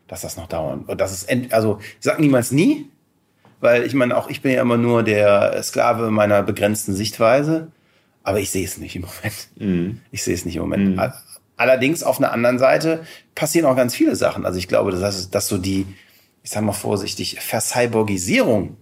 [0.08, 0.84] dass das noch dauern.
[0.86, 2.90] Und das ist, also sag niemals nie,
[3.60, 7.68] weil ich meine, auch ich bin ja immer nur der Sklave meiner begrenzten Sichtweise,
[8.22, 9.48] aber ich sehe es nicht im Moment.
[9.56, 10.00] Mhm.
[10.10, 10.96] Ich sehe es nicht im Moment.
[10.96, 11.12] Mhm.
[11.56, 14.46] Allerdings auf einer anderen Seite passieren auch ganz viele Sachen.
[14.46, 15.86] Also ich glaube, dass, dass so die,
[16.42, 18.76] ich sage mal vorsichtig, Vercyborgisierung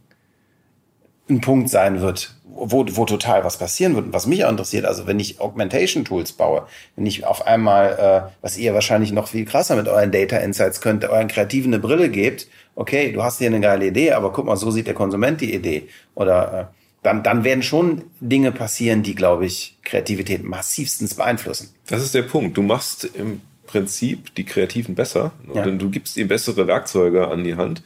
[1.29, 4.07] ein Punkt sein wird, wo, wo total was passieren wird.
[4.07, 8.31] Und was mich auch interessiert, also wenn ich Augmentation Tools baue, wenn ich auf einmal,
[8.31, 11.81] äh, was ihr wahrscheinlich noch viel krasser mit euren Data Insights könnt, euren Kreativen eine
[11.81, 14.95] Brille gebt, okay, du hast hier eine geile Idee, aber guck mal, so sieht der
[14.95, 15.89] Konsument die Idee.
[16.15, 21.75] Oder äh, dann, dann werden schon Dinge passieren, die, glaube ich, Kreativität massivstens beeinflussen.
[21.87, 22.57] Das ist der Punkt.
[22.57, 25.31] Du machst im Prinzip die Kreativen besser.
[25.55, 25.63] Ja.
[25.63, 27.83] Denn du gibst ihnen bessere Werkzeuge an die Hand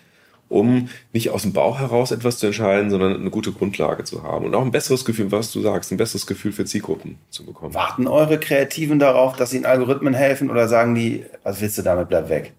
[0.53, 4.45] um nicht aus dem Bauch heraus etwas zu entscheiden, sondern eine gute Grundlage zu haben
[4.45, 7.74] und auch ein besseres Gefühl, was du sagst, ein besseres Gefühl für Zielgruppen zu bekommen.
[7.74, 12.09] Warten eure Kreativen darauf, dass ihnen Algorithmen helfen oder sagen die, was willst du damit,
[12.09, 12.53] bleib weg?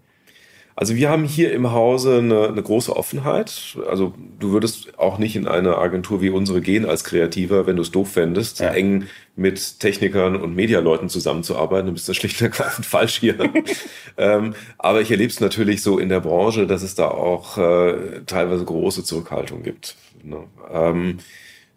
[0.76, 3.78] Also wir haben hier im Hause eine, eine, große Offenheit.
[3.88, 7.84] Also du würdest auch nicht in eine Agentur wie unsere gehen als Kreativer, wenn du
[7.84, 8.70] es doof fändest, ja.
[8.70, 9.06] eng
[9.36, 11.88] mit Technikern und Medialeuten zusammenzuarbeiten.
[11.88, 13.38] Du bist da schlicht und ergreifend falsch hier.
[14.18, 18.22] ähm, aber ich erlebe es natürlich so in der Branche, dass es da auch äh,
[18.26, 19.96] teilweise große Zurückhaltung gibt.
[20.24, 20.44] Ne?
[20.72, 21.20] Ähm,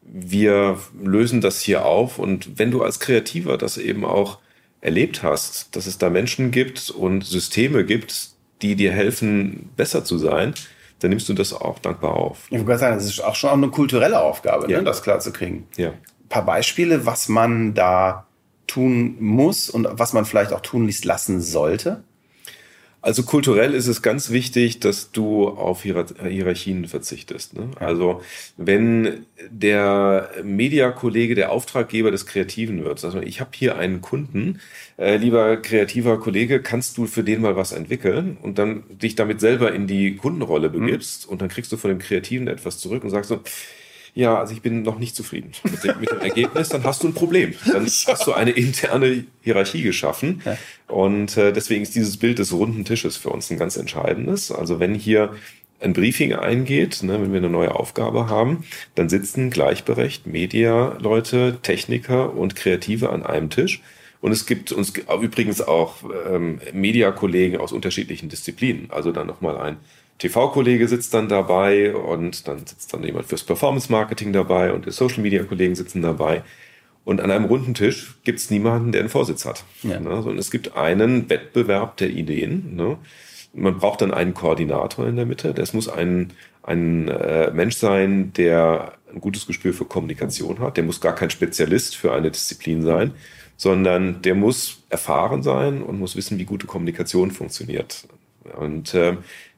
[0.02, 4.38] wir lösen das hier auf und wenn du als Kreativer das eben auch
[4.80, 10.18] erlebt hast, dass es da Menschen gibt und Systeme gibt, die dir helfen, besser zu
[10.18, 10.54] sein,
[11.00, 12.46] dann nimmst du das auch dankbar auf.
[12.50, 14.78] Ich würde sagen, das ist auch schon auch eine kulturelle Aufgabe, ne, ja.
[14.78, 15.66] ne, das klar zu kriegen.
[15.76, 15.88] Ja.
[15.90, 18.26] Ein paar Beispiele, was man da
[18.66, 22.02] tun muss und was man vielleicht auch tunlichst lassen sollte?
[23.06, 27.54] Also kulturell ist es ganz wichtig, dass du auf Hierarchien verzichtest.
[27.54, 27.70] Ne?
[27.78, 28.20] Also
[28.56, 34.58] wenn der Mediakollege der Auftraggeber des Kreativen wird, also ich habe hier einen Kunden,
[34.98, 39.38] äh, lieber kreativer Kollege, kannst du für den mal was entwickeln und dann dich damit
[39.38, 40.72] selber in die Kundenrolle mhm.
[40.72, 41.32] begibst mhm.
[41.32, 43.38] und dann kriegst du von dem Kreativen etwas zurück und sagst so,
[44.16, 47.08] ja, also ich bin noch nicht zufrieden mit dem, mit dem Ergebnis, dann hast du
[47.08, 47.52] ein Problem.
[47.70, 50.42] Dann hast du eine interne Hierarchie geschaffen.
[50.88, 54.50] Und äh, deswegen ist dieses Bild des runden Tisches für uns ein ganz entscheidendes.
[54.50, 55.34] Also wenn hier
[55.80, 58.64] ein Briefing eingeht, ne, wenn wir eine neue Aufgabe haben,
[58.94, 63.82] dann sitzen gleichberechtigt Media-Leute, Techniker und Kreative an einem Tisch.
[64.22, 65.96] Und es gibt uns übrigens auch
[66.30, 68.90] ähm, Media-Kollegen aus unterschiedlichen Disziplinen.
[68.90, 69.76] Also dann nochmal ein
[70.18, 75.74] TV-Kollege sitzt dann dabei und dann sitzt dann jemand fürs Performance-Marketing dabei und die Social-Media-Kollegen
[75.74, 76.42] sitzen dabei.
[77.04, 79.64] Und an einem runden Tisch gibt es niemanden, der einen Vorsitz hat.
[79.82, 80.00] Ja.
[80.00, 80.10] Ne?
[80.22, 82.74] Sondern es gibt einen Wettbewerb der Ideen.
[82.74, 82.98] Ne?
[83.54, 85.54] Man braucht dann einen Koordinator in der Mitte.
[85.54, 90.76] Das muss ein, ein äh, Mensch sein, der ein gutes Gespür für Kommunikation hat.
[90.76, 93.12] Der muss gar kein Spezialist für eine Disziplin sein,
[93.56, 98.08] sondern der muss erfahren sein und muss wissen, wie gute Kommunikation funktioniert.
[98.58, 99.16] Und äh,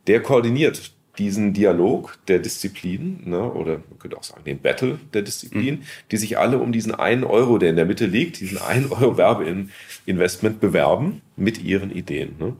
[0.09, 5.23] der koordiniert diesen Dialog der Disziplinen, ne, oder man könnte auch sagen, den Battle der
[5.23, 5.85] Disziplinen, mhm.
[6.11, 9.17] die sich alle um diesen einen Euro, der in der Mitte liegt, diesen einen Euro
[9.17, 12.37] Werbeinvestment bewerben mit ihren Ideen.
[12.39, 12.57] Ne.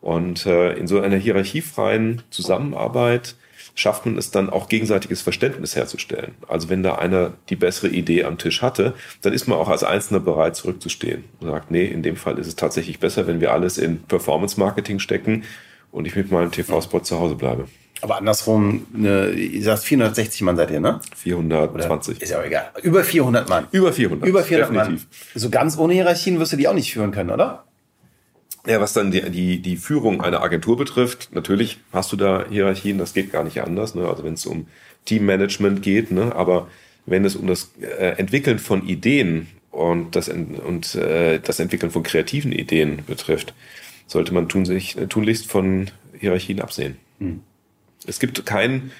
[0.00, 3.36] Und äh, in so einer hierarchiefreien Zusammenarbeit
[3.74, 6.34] schafft man es dann auch gegenseitiges Verständnis herzustellen.
[6.48, 9.84] Also wenn da einer die bessere Idee am Tisch hatte, dann ist man auch als
[9.84, 13.52] Einzelner bereit zurückzustehen und sagt, nee, in dem Fall ist es tatsächlich besser, wenn wir
[13.52, 15.44] alles in Performance Marketing stecken
[15.92, 17.68] und ich mit meinem TV-Spot zu Hause bleibe.
[18.00, 21.00] Aber andersrum, ne, ihr sagt 460 Mann seid ihr, ne?
[21.14, 22.16] 420.
[22.16, 22.70] Oder ist ja auch egal.
[22.82, 23.68] Über 400 Mann.
[23.70, 24.28] Über 400.
[24.28, 25.06] Über 400 definitiv.
[25.06, 25.40] Mann.
[25.40, 27.64] So ganz ohne Hierarchien wirst du die auch nicht führen können, oder?
[28.66, 32.98] Ja, was dann die, die, die Führung einer Agentur betrifft, natürlich hast du da Hierarchien,
[32.98, 33.94] das geht gar nicht anders.
[33.94, 34.08] Ne?
[34.08, 34.66] Also wenn es um
[35.04, 36.34] Teammanagement geht, ne?
[36.34, 36.68] aber
[37.06, 42.02] wenn es um das äh, Entwickeln von Ideen und das, und, äh, das Entwickeln von
[42.02, 43.54] kreativen Ideen betrifft,
[44.06, 46.96] sollte man tun sich, tunlichst von Hierarchien absehen.
[47.18, 47.40] Mhm.
[48.06, 48.92] Es gibt kein,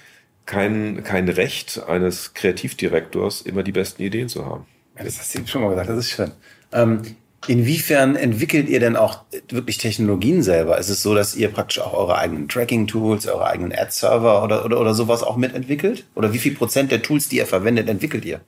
[0.46, 4.66] kein, kein Recht eines Kreativdirektors, immer die besten Ideen zu haben.
[4.96, 6.32] Ja, das hast du schon mal gesagt, das ist schön.
[6.72, 7.02] Ähm,
[7.46, 10.78] inwiefern entwickelt ihr denn auch wirklich Technologien selber?
[10.78, 14.80] Ist es so, dass ihr praktisch auch eure eigenen Tracking-Tools, eure eigenen Ad-Server oder, oder,
[14.80, 16.04] oder sowas auch mitentwickelt?
[16.14, 18.40] Oder wie viel Prozent der Tools, die ihr verwendet, entwickelt ihr?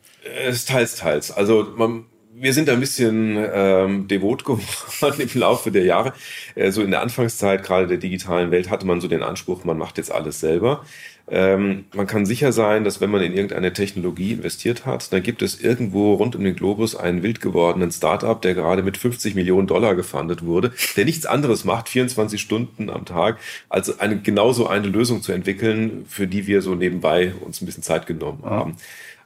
[0.47, 1.31] Es teils, teils.
[1.31, 2.05] Also man,
[2.37, 6.13] wir sind ein bisschen ähm, devot geworden im Laufe der Jahre.
[6.55, 9.79] Äh, so in der Anfangszeit gerade der digitalen Welt hatte man so den Anspruch, man
[9.79, 10.85] macht jetzt alles selber.
[11.27, 15.41] Ähm, man kann sicher sein, dass wenn man in irgendeine Technologie investiert hat, dann gibt
[15.43, 19.67] es irgendwo rund um den Globus einen wild gewordenen Startup, der gerade mit 50 Millionen
[19.67, 23.39] Dollar gefundet wurde, der nichts anderes macht, 24 Stunden am Tag,
[23.71, 27.83] als eine, genauso eine Lösung zu entwickeln, für die wir so nebenbei uns ein bisschen
[27.83, 28.77] Zeit genommen haben.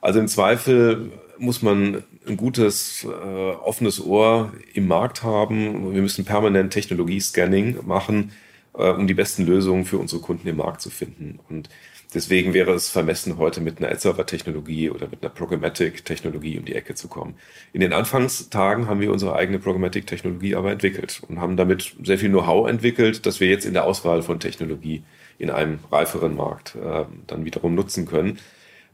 [0.00, 5.92] Also im Zweifel muss man ein gutes, äh, offenes Ohr im Markt haben.
[5.94, 8.32] Wir müssen permanent Technologie-Scanning machen,
[8.74, 11.40] äh, um die besten Lösungen für unsere Kunden im Markt zu finden.
[11.48, 11.68] Und
[12.14, 16.94] deswegen wäre es vermessen, heute mit einer Ad-Server-Technologie oder mit einer Programmatic-Technologie um die Ecke
[16.94, 17.34] zu kommen.
[17.72, 22.30] In den Anfangstagen haben wir unsere eigene Programmatic-Technologie aber entwickelt und haben damit sehr viel
[22.30, 25.02] Know-how entwickelt, dass wir jetzt in der Auswahl von Technologie
[25.38, 28.38] in einem reiferen Markt äh, dann wiederum nutzen können.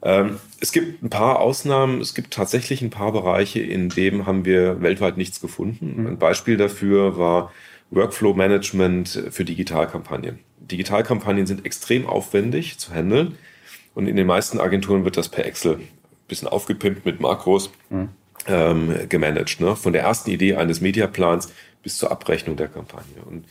[0.05, 2.00] Ähm, es gibt ein paar Ausnahmen.
[2.00, 6.02] Es gibt tatsächlich ein paar Bereiche, in denen haben wir weltweit nichts gefunden.
[6.02, 6.07] Mhm.
[6.07, 7.52] Ein Beispiel dafür war
[7.90, 10.38] Workflow Management für Digitalkampagnen.
[10.59, 13.38] Digitalkampagnen sind extrem aufwendig zu handeln
[13.94, 15.88] und in den meisten Agenturen wird das per Excel ein
[16.28, 18.09] bisschen aufgepimpt mit Makros mhm.
[18.46, 19.61] ähm, gemanagt.
[19.61, 19.74] Ne?
[19.76, 21.52] Von der ersten Idee eines Mediaplans
[21.82, 23.22] bis zur Abrechnung der Kampagne.
[23.24, 23.44] Und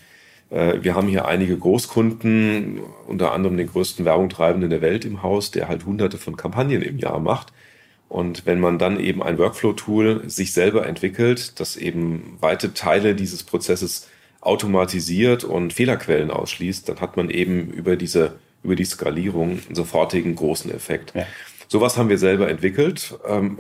[0.54, 5.68] wir haben hier einige Großkunden, unter anderem den größten Werbungtreibenden der Welt im Haus, der
[5.68, 7.52] halt hunderte von Kampagnen im Jahr macht.
[8.08, 13.44] Und wenn man dann eben ein Workflow-Tool sich selber entwickelt, das eben weite Teile dieses
[13.44, 14.08] Prozesses
[14.42, 20.36] automatisiert und Fehlerquellen ausschließt, dann hat man eben über diese, über die Skalierung einen sofortigen
[20.36, 21.16] großen Effekt.
[21.16, 21.26] Ja.
[21.68, 23.18] Sowas haben wir selber entwickelt.
[23.28, 23.58] Ähm,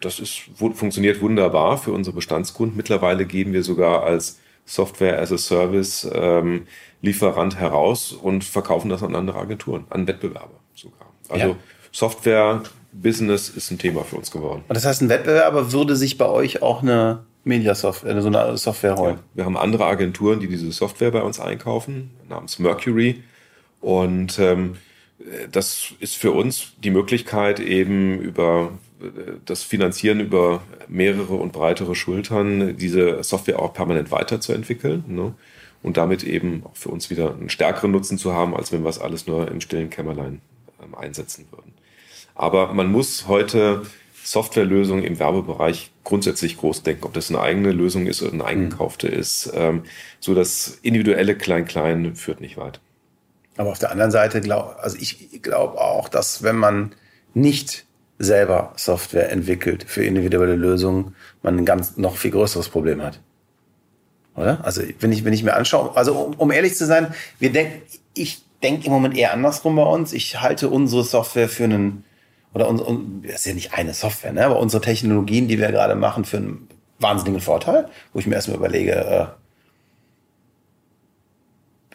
[0.00, 2.76] das ist, funktioniert wunderbar für unsere Bestandskunden.
[2.76, 6.66] Mittlerweile geben wir sogar als Software as a Service ähm,
[7.00, 11.12] Lieferant heraus und verkaufen das an andere Agenturen, an Wettbewerber sogar.
[11.28, 11.56] Also ja.
[11.92, 12.62] Software
[12.92, 14.64] Business ist ein Thema für uns geworden.
[14.68, 18.96] Und das heißt, ein Wettbewerber würde sich bei euch auch eine Media-Software, so eine Software
[18.96, 19.14] holen?
[19.14, 23.22] Ja, wir haben andere Agenturen, die diese Software bei uns einkaufen, namens Mercury.
[23.80, 24.76] Und ähm,
[25.50, 28.72] das ist für uns die Möglichkeit, eben über
[29.44, 35.34] das Finanzieren über mehrere und breitere Schultern, diese Software auch permanent weiterzuentwickeln ne?
[35.82, 38.88] und damit eben auch für uns wieder einen stärkeren Nutzen zu haben, als wenn wir
[38.88, 40.40] es alles nur im stillen Kämmerlein
[40.82, 41.74] ähm, einsetzen würden.
[42.34, 43.82] Aber man muss heute
[44.24, 49.08] Softwarelösungen im Werbebereich grundsätzlich groß denken, ob das eine eigene Lösung ist oder eine eingekaufte
[49.08, 49.52] ist.
[49.54, 49.84] Ähm,
[50.20, 52.80] so das individuelle Klein-Klein führt nicht weit.
[53.56, 56.94] Aber auf der anderen Seite glaube, also ich glaube auch, dass wenn man
[57.34, 57.85] nicht
[58.18, 63.20] selber Software entwickelt für individuelle Lösungen, man ein ganz noch viel größeres Problem hat.
[64.34, 64.64] Oder?
[64.64, 67.82] Also wenn ich, wenn ich mir anschaue, also um, um ehrlich zu sein, wir denken,
[68.14, 70.12] ich denke im Moment eher andersrum bei uns.
[70.12, 72.04] Ich halte unsere Software für einen,
[72.54, 74.44] oder uns, un, das ist ja nicht eine Software, ne?
[74.44, 78.56] aber unsere Technologien, die wir gerade machen, für einen wahnsinnigen Vorteil, wo ich mir erstmal
[78.56, 79.26] überlege, äh,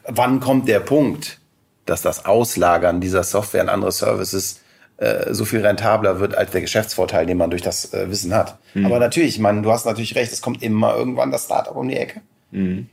[0.07, 1.39] wann kommt der Punkt,
[1.86, 4.61] dass das Auslagern dieser Software an andere Services
[5.02, 8.60] äh, so viel rentabler wird als der Geschäftsvorteil, den man durch das äh, Wissen hat.
[8.76, 8.86] Mhm.
[8.86, 11.97] Aber natürlich, man, du hast natürlich recht, es kommt immer irgendwann das Startup um die
[11.97, 12.22] Ecke.
[12.52, 12.88] Mhm.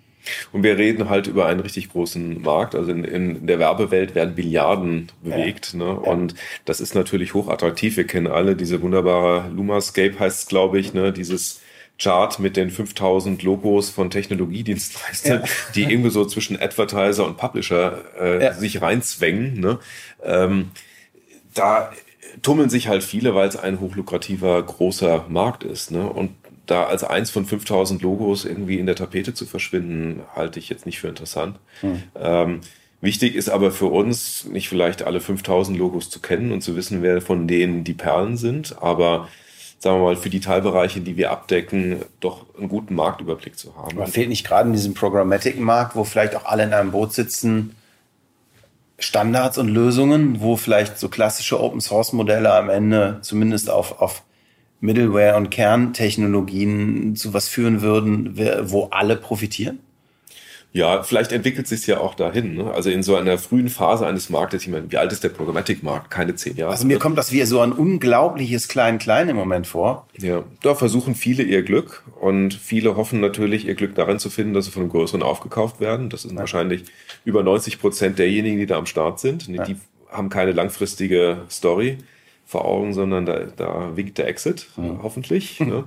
[0.53, 2.75] Und wir reden halt über einen richtig großen Markt.
[2.75, 5.75] Also in, in der Werbewelt werden Billiarden bewegt.
[5.75, 5.81] Ja.
[5.81, 6.01] Ne?
[6.01, 6.35] Und
[6.65, 7.99] das ist natürlich hochattraktiv.
[7.99, 11.13] Wir kennen alle diese wunderbare Lumascape heißt es, glaube ich, ne?
[11.13, 11.61] dieses
[11.99, 15.49] Chart mit den 5000 Logos von Technologiedienstleistern, ja.
[15.75, 18.53] die irgendwie so zwischen Advertiser und Publisher äh, ja.
[18.55, 19.61] sich reinzwängen.
[19.61, 19.79] Ne?
[20.23, 20.71] Ähm,
[21.59, 21.91] da
[22.43, 25.91] tummeln sich halt viele, weil es ein hochlukrativer, großer Markt ist.
[25.91, 26.09] Ne?
[26.09, 26.31] Und
[26.67, 30.87] da als eins von 5000 Logos irgendwie in der Tapete zu verschwinden, halte ich jetzt
[30.87, 31.59] nicht für interessant.
[31.81, 32.03] Hm.
[32.15, 32.61] Ähm,
[33.01, 37.03] wichtig ist aber für uns, nicht vielleicht alle 5000 Logos zu kennen und zu wissen,
[37.03, 39.29] wer von denen die Perlen sind, aber
[39.79, 43.97] sagen wir mal, für die Teilbereiche, die wir abdecken, doch einen guten Marktüberblick zu haben.
[43.97, 47.77] Aber fehlt nicht gerade in diesem Programmatic-Markt, wo vielleicht auch alle in einem Boot sitzen,
[48.99, 54.25] Standards und Lösungen, wo vielleicht so klassische Open Source Modelle am Ende zumindest auf, auf
[54.81, 58.39] Middleware und Kerntechnologien zu was führen würden,
[58.71, 59.81] wo alle profitieren?
[60.71, 62.55] Ja, vielleicht entwickelt sich ja auch dahin.
[62.55, 62.71] Ne?
[62.71, 66.11] Also in so einer frühen Phase eines Marktes, ich meine, wie alt ist der Programmatic-Markt?
[66.11, 66.73] Keine zehn Jahre.
[66.73, 70.07] Also mir kommt das wie so ein unglaubliches Klein-Klein im Moment vor.
[70.19, 74.53] Ja, da versuchen viele ihr Glück und viele hoffen natürlich, ihr Glück darin zu finden,
[74.53, 76.11] dass sie von einem Größeren aufgekauft werden.
[76.11, 76.41] Das sind ja.
[76.41, 76.85] wahrscheinlich
[77.25, 79.49] über 90 Prozent derjenigen, die da am Start sind.
[79.49, 79.65] Ja.
[79.65, 79.77] Die
[80.11, 81.99] haben keine langfristige Story
[82.47, 85.03] vor Augen, sondern da, da winkt der Exit, mhm.
[85.03, 85.61] hoffentlich.
[85.61, 85.85] ne?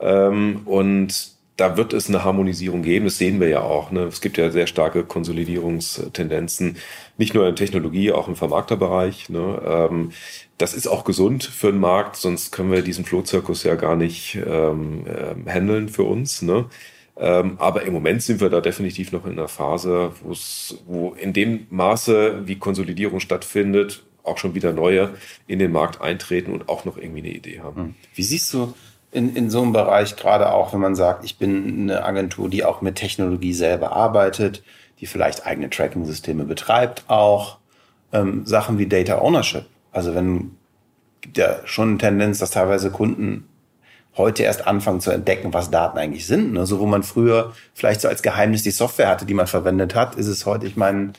[0.00, 3.04] ähm, und da wird es eine Harmonisierung geben.
[3.04, 3.90] Das sehen wir ja auch.
[3.90, 4.04] Ne?
[4.04, 6.78] Es gibt ja sehr starke Konsolidierungstendenzen,
[7.18, 9.28] nicht nur in Technologie, auch im Vermarkterbereich.
[9.28, 9.60] Ne?
[9.64, 10.12] Ähm,
[10.56, 14.36] das ist auch gesund für den Markt, sonst können wir diesen Flohzirkus ja gar nicht
[14.36, 16.40] ähm, äh, handeln für uns.
[16.40, 16.64] Ne?
[17.20, 20.12] Ähm, aber im Moment sind wir da definitiv noch in einer Phase,
[20.86, 25.10] wo in dem Maße, wie Konsolidierung stattfindet, auch schon wieder neue
[25.46, 27.76] in den Markt eintreten und auch noch irgendwie eine Idee haben.
[27.76, 27.94] Hm.
[28.14, 28.74] Wie siehst du
[29.12, 32.64] in, in so einem Bereich, gerade auch wenn man sagt, ich bin eine Agentur, die
[32.64, 34.62] auch mit Technologie selber arbeitet,
[35.00, 37.58] die vielleicht eigene Tracking-Systeme betreibt, auch
[38.12, 39.66] ähm, Sachen wie Data Ownership.
[39.92, 40.52] Also wenn
[41.20, 43.46] gibt ja schon eine Tendenz, dass teilweise Kunden
[44.16, 46.52] heute erst anfangen zu entdecken, was Daten eigentlich sind.
[46.52, 46.66] Ne?
[46.66, 50.16] So wo man früher vielleicht so als Geheimnis die Software hatte, die man verwendet hat,
[50.16, 51.12] ist es heute, ich meine,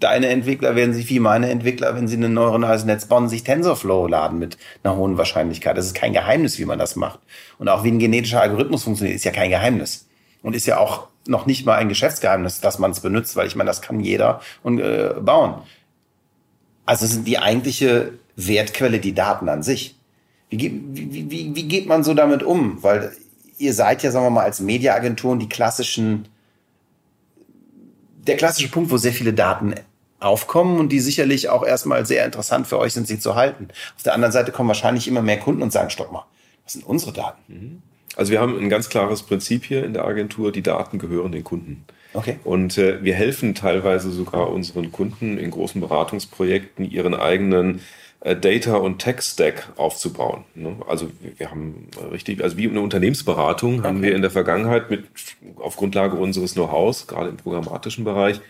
[0.00, 4.06] deine Entwickler werden sich wie meine Entwickler, wenn sie ein neuronales Netz bauen, sich TensorFlow
[4.08, 5.76] laden mit einer hohen Wahrscheinlichkeit.
[5.76, 7.20] Das ist kein Geheimnis, wie man das macht.
[7.58, 10.08] Und auch wie ein genetischer Algorithmus funktioniert, ist ja kein Geheimnis.
[10.42, 13.54] Und ist ja auch noch nicht mal ein Geschäftsgeheimnis, dass man es benutzt, weil ich
[13.54, 15.56] meine, das kann jeder und, äh, bauen.
[16.86, 19.96] Also sind die eigentliche Wertquelle die Daten an sich.
[20.50, 22.82] Wie, wie, wie, wie geht man so damit um?
[22.82, 23.12] Weil
[23.58, 26.28] ihr seid ja, sagen wir mal, als Mediaagenturen die klassischen,
[28.26, 29.74] der klassische Punkt, wo sehr viele Daten
[30.18, 33.68] aufkommen und die sicherlich auch erstmal sehr interessant für euch sind, sie zu halten.
[33.96, 36.26] Auf der anderen Seite kommen wahrscheinlich immer mehr Kunden und sagen, stopp mal,
[36.64, 37.42] was sind unsere Daten?
[37.48, 37.82] Mhm.
[38.16, 41.44] Also wir haben ein ganz klares Prinzip hier in der Agentur, die Daten gehören den
[41.44, 41.84] Kunden.
[42.12, 42.40] Okay.
[42.42, 47.80] Und äh, wir helfen teilweise sogar unseren Kunden in großen Beratungsprojekten, ihren eigenen
[48.22, 50.44] Data- und Tech-Stack aufzubauen.
[50.54, 50.76] Ne?
[50.86, 53.88] Also wir haben richtig, also wie eine Unternehmensberatung okay.
[53.88, 55.04] haben wir in der Vergangenheit mit
[55.56, 58.40] auf Grundlage unseres Know-hows, gerade im programmatischen Bereich,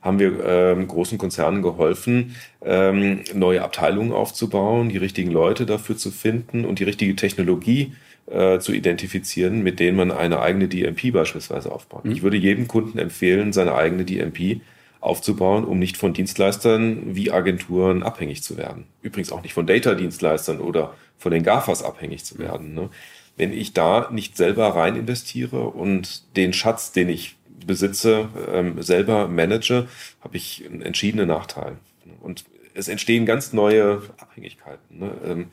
[0.00, 6.10] haben wir ähm, großen Konzernen geholfen, ähm, neue Abteilungen aufzubauen, die richtigen Leute dafür zu
[6.10, 7.92] finden und die richtige Technologie
[8.30, 12.04] äh, zu identifizieren, mit denen man eine eigene DMP beispielsweise aufbaut.
[12.04, 12.12] Mhm.
[12.12, 14.60] Ich würde jedem Kunden empfehlen, seine eigene DMP
[15.08, 18.84] aufzubauen, um nicht von Dienstleistern wie Agenturen abhängig zu werden.
[19.02, 22.74] Übrigens auch nicht von Data-Dienstleistern oder von den GAFAs abhängig zu werden.
[22.74, 22.90] Ne?
[23.36, 27.36] Wenn ich da nicht selber rein investiere und den Schatz, den ich
[27.66, 29.88] besitze, ähm, selber manage,
[30.20, 31.76] habe ich einen entschiedenen Nachteil.
[32.20, 32.44] Und
[32.74, 34.98] es entstehen ganz neue Abhängigkeiten.
[34.98, 35.10] Ne?
[35.26, 35.46] Ähm,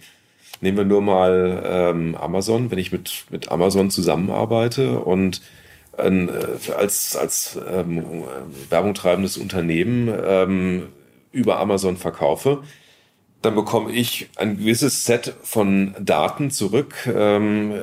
[0.62, 5.42] nehmen wir nur mal ähm, Amazon, wenn ich mit, mit Amazon zusammenarbeite und
[5.98, 8.04] äh, als, als ähm,
[8.70, 10.88] Werbung treibendes Unternehmen ähm,
[11.32, 12.64] über Amazon verkaufe,
[13.46, 17.74] dann bekomme ich ein gewisses Set von Daten zurück, ähm,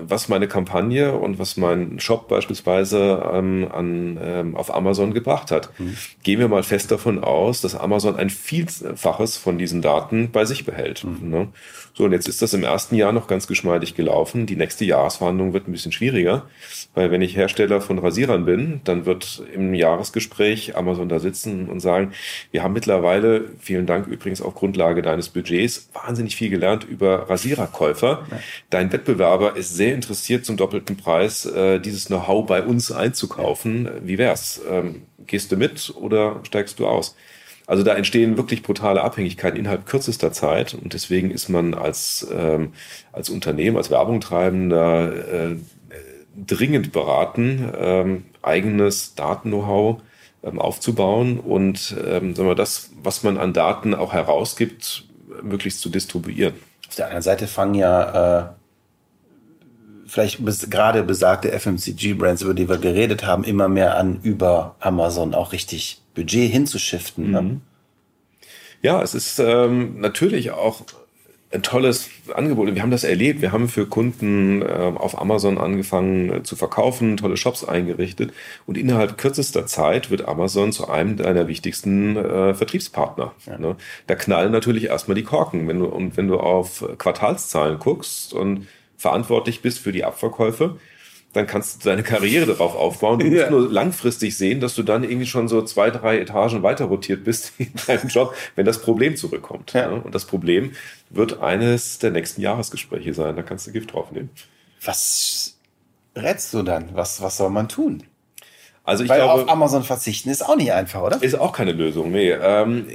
[0.00, 5.78] was meine Kampagne und was mein Shop beispielsweise ähm, an, ähm, auf Amazon gebracht hat.
[5.78, 5.96] Mhm.
[6.22, 10.64] Gehen wir mal fest davon aus, dass Amazon ein Vielfaches von diesen Daten bei sich
[10.64, 11.04] behält.
[11.04, 11.28] Mhm.
[11.28, 11.48] Ne?
[11.92, 14.46] So, und jetzt ist das im ersten Jahr noch ganz geschmeidig gelaufen.
[14.46, 16.46] Die nächste Jahresverhandlung wird ein bisschen schwieriger,
[16.94, 21.80] weil wenn ich Hersteller von Rasierern bin, dann wird im Jahresgespräch Amazon da sitzen und
[21.80, 22.12] sagen,
[22.52, 28.26] wir haben mittlerweile, vielen Dank übrigens auf Grundlage deines Budgets, wahnsinnig viel gelernt über Rasiererkäufer.
[28.30, 28.40] Ja.
[28.70, 33.88] Dein Wettbewerber ist sehr interessiert, zum doppelten Preis äh, dieses Know-how bei uns einzukaufen.
[34.02, 34.60] Wie wär's?
[34.68, 37.16] Ähm, gehst du mit oder steigst du aus?
[37.70, 42.72] Also da entstehen wirklich brutale Abhängigkeiten innerhalb kürzester Zeit und deswegen ist man als, ähm,
[43.12, 45.56] als Unternehmen, als Werbungtreibender äh,
[46.48, 50.02] dringend beraten, ähm, eigenes Daten-Know-how
[50.42, 55.04] ähm, aufzubauen und ähm, sagen wir, das, was man an Daten auch herausgibt,
[55.40, 56.54] möglichst zu distribuieren.
[56.88, 58.48] Auf der anderen Seite fangen ja äh,
[60.06, 65.34] vielleicht bis, gerade besagte FMCG-Brands, über die wir geredet haben, immer mehr an, über Amazon
[65.34, 67.30] auch richtig Budget hinzuschiften.
[67.30, 67.42] Ne?
[67.42, 67.60] Mhm.
[68.82, 70.82] Ja, es ist ähm, natürlich auch
[71.52, 72.72] ein tolles Angebot.
[72.74, 73.40] Wir haben das erlebt.
[73.42, 78.32] Wir haben für Kunden äh, auf Amazon angefangen äh, zu verkaufen, tolle Shops eingerichtet
[78.66, 83.32] und innerhalb kürzester Zeit wird Amazon zu einem deiner wichtigsten äh, Vertriebspartner.
[83.46, 83.58] Ja.
[83.58, 83.76] Ne?
[84.06, 85.66] Da knallen natürlich erstmal die Korken.
[85.66, 90.76] Wenn du, und wenn du auf Quartalszahlen guckst und verantwortlich bist für die Abverkäufe,
[91.32, 93.20] dann kannst du deine Karriere darauf aufbauen.
[93.20, 96.86] Du musst nur langfristig sehen, dass du dann irgendwie schon so zwei, drei Etagen weiter
[96.86, 99.72] rotiert bist in deinem Job, wenn das Problem zurückkommt.
[99.72, 99.90] Ja.
[99.90, 100.72] Und das Problem
[101.08, 103.36] wird eines der nächsten Jahresgespräche sein.
[103.36, 104.30] Da kannst du Gift draufnehmen.
[104.84, 105.56] Was
[106.16, 106.90] rätst du dann?
[106.94, 108.02] Was, was soll man tun?
[108.82, 111.22] Also ich Weil glaube, auf Amazon verzichten ist auch nicht einfach, oder?
[111.22, 112.10] Ist auch keine Lösung.
[112.10, 112.30] Nee.
[112.30, 112.86] Ähm,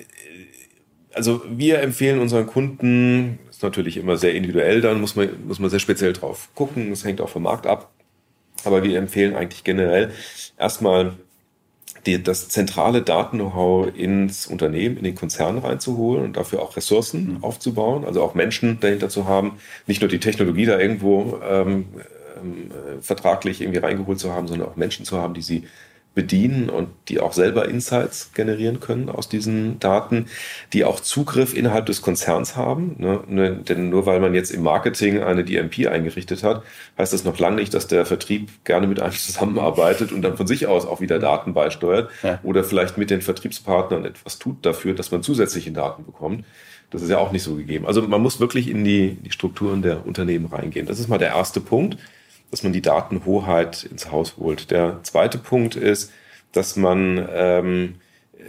[1.14, 5.70] also wir empfehlen unseren Kunden, ist natürlich immer sehr individuell, dann muss man, muss man
[5.70, 6.92] sehr speziell drauf gucken.
[6.92, 7.95] Es hängt auch vom Markt ab
[8.66, 10.12] aber wir empfehlen eigentlich generell
[10.58, 11.14] erstmal
[12.06, 17.44] die, das zentrale Daten-Know-how ins Unternehmen, in den Konzern reinzuholen und dafür auch Ressourcen mhm.
[17.44, 19.54] aufzubauen, also auch Menschen dahinter zu haben,
[19.88, 21.86] nicht nur die Technologie da irgendwo ähm,
[22.38, 25.64] ähm, vertraglich irgendwie reingeholt zu haben, sondern auch Menschen zu haben, die sie
[26.16, 30.28] bedienen und die auch selber Insights generieren können aus diesen Daten,
[30.74, 32.96] die auch Zugriff innerhalb des Konzerns haben.
[32.98, 33.20] Ne?
[33.28, 36.64] ne denn nur weil man jetzt im Marketing eine DMP eingerichtet hat,
[36.98, 40.48] heißt das noch lange nicht, dass der Vertrieb gerne mit einem zusammenarbeitet und dann von
[40.48, 42.40] sich aus auch wieder Daten beisteuert ja.
[42.44, 46.46] oder vielleicht mit den Vertriebspartnern etwas tut dafür, dass man zusätzliche Daten bekommt.
[46.92, 47.86] Das ist ja auch nicht so gegeben.
[47.86, 50.86] Also man muss wirklich in die, die Strukturen der Unternehmen reingehen.
[50.86, 51.98] Das ist mal der erste Punkt
[52.52, 54.72] dass man die Datenhoheit ins Haus holt.
[54.72, 56.12] Der zweite Punkt ist,
[56.52, 57.96] dass man ähm,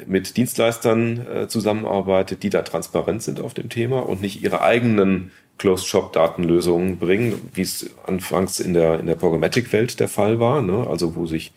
[0.07, 5.33] mit Dienstleistern äh, zusammenarbeitet, die da transparent sind auf dem Thema und nicht ihre eigenen
[5.59, 10.87] Closed-Shop-Datenlösungen bringen, wie es anfangs in der, in der Programmatic-Welt der Fall war, ne?
[10.89, 11.53] also wo sich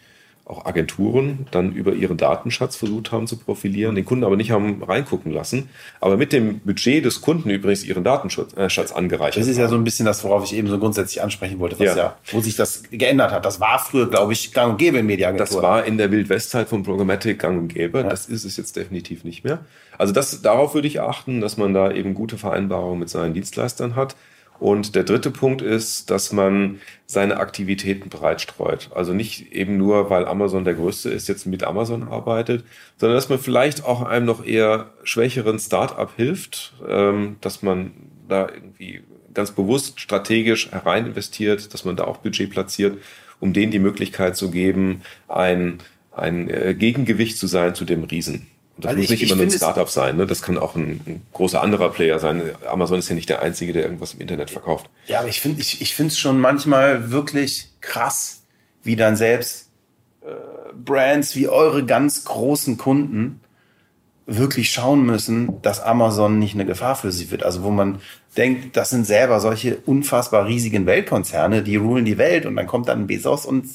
[0.50, 4.82] auch Agenturen dann über ihren Datenschatz versucht haben zu profilieren, den Kunden aber nicht haben
[4.82, 5.70] reingucken lassen,
[6.02, 9.42] aber mit dem Budget des Kunden übrigens ihren Datenschatz äh, angereichert.
[9.42, 11.86] Das ist ja so ein bisschen das, worauf ich eben so grundsätzlich ansprechen wollte, was
[11.86, 11.96] ja.
[11.96, 13.46] ja wo sich das geändert hat.
[13.46, 15.62] Das war früher, glaube ich, gang und gäbe in Mediaagenturen.
[15.62, 18.00] Das war in der Wildwestzeit von Programmatic gang und gäbe.
[18.00, 18.10] Ja.
[18.10, 19.60] Das ist es jetzt definitiv nicht mehr.
[20.00, 23.96] Also das, darauf würde ich achten, dass man da eben gute Vereinbarungen mit seinen Dienstleistern
[23.96, 24.16] hat.
[24.60, 28.90] Und der dritte Punkt ist, dass man seine Aktivitäten breitstreut.
[28.94, 32.66] Also nicht eben nur, weil Amazon der größte ist, jetzt mit Amazon arbeitet,
[32.98, 37.92] sondern dass man vielleicht auch einem noch eher schwächeren Start-up hilft, ähm, dass man
[38.28, 39.02] da irgendwie
[39.34, 42.98] ganz bewusst strategisch herein investiert, dass man da auch Budget platziert,
[43.40, 45.78] um denen die Möglichkeit zu geben, ein,
[46.12, 48.48] ein äh, Gegengewicht zu sein zu dem Riesen.
[48.82, 50.26] Das also muss ich, nicht immer nur ein Startup sein, ne?
[50.26, 52.42] Das kann auch ein, ein, großer anderer Player sein.
[52.68, 54.90] Amazon ist ja nicht der einzige, der irgendwas im Internet verkauft.
[55.08, 58.44] Ja, aber ich finde ich, ich finde es schon manchmal wirklich krass,
[58.84, 59.70] wie dann selbst
[60.22, 60.28] äh,
[60.74, 63.42] Brands wie eure ganz großen Kunden
[64.26, 67.44] wirklich schauen müssen, dass Amazon nicht eine Gefahr für sie wird.
[67.44, 68.00] Also wo man
[68.38, 72.88] denkt, das sind selber solche unfassbar riesigen Weltkonzerne, die rulen die Welt und dann kommt
[72.88, 73.66] dann Bezos und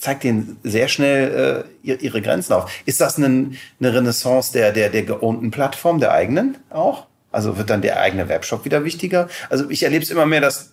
[0.00, 2.72] zeigt denen sehr schnell äh, ihre Grenzen auf.
[2.86, 7.06] Ist das eine, eine Renaissance der, der, der geownten Plattform, der eigenen auch?
[7.30, 9.28] Also wird dann der eigene Webshop wieder wichtiger?
[9.50, 10.72] Also ich erlebe es immer mehr, dass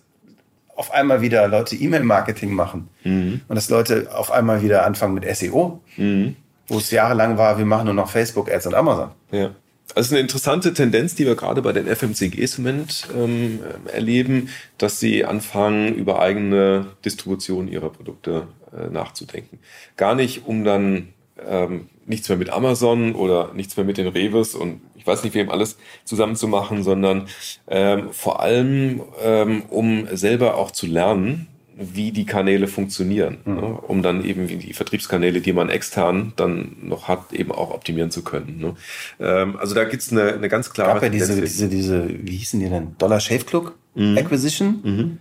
[0.74, 3.42] auf einmal wieder Leute E-Mail-Marketing machen mhm.
[3.46, 6.36] und dass Leute auf einmal wieder anfangen mit SEO, mhm.
[6.66, 9.10] wo es jahrelang war, wir machen nur noch Facebook-Ads und Amazon.
[9.30, 9.50] Ja.
[9.94, 13.60] Also eine interessante Tendenz, die wir gerade bei den FMCGs im Moment ähm,
[13.92, 19.58] erleben, dass sie anfangen, über eigene Distribution ihrer Produkte äh, nachzudenken.
[19.96, 21.08] Gar nicht, um dann
[21.46, 25.34] ähm, nichts mehr mit Amazon oder nichts mehr mit den Reves und ich weiß nicht
[25.34, 27.28] wem alles zusammen zu machen, sondern
[27.68, 31.46] ähm, vor allem, ähm, um selber auch zu lernen,
[31.80, 33.54] wie die Kanäle funktionieren, mhm.
[33.54, 38.10] ne, um dann eben die Vertriebskanäle, die man extern dann noch hat, eben auch optimieren
[38.10, 38.58] zu können.
[38.58, 38.74] Ne.
[39.20, 40.94] Ähm, also da gibt's eine, eine ganz klare.
[40.94, 42.96] Gab ja diese, diese, diese, wie hießen die denn?
[42.98, 44.18] Dollar Shave Club mhm.
[44.18, 44.80] Acquisition.
[44.82, 45.18] Mhm.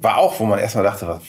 [0.00, 1.22] War auch, wo man erstmal dachte, was,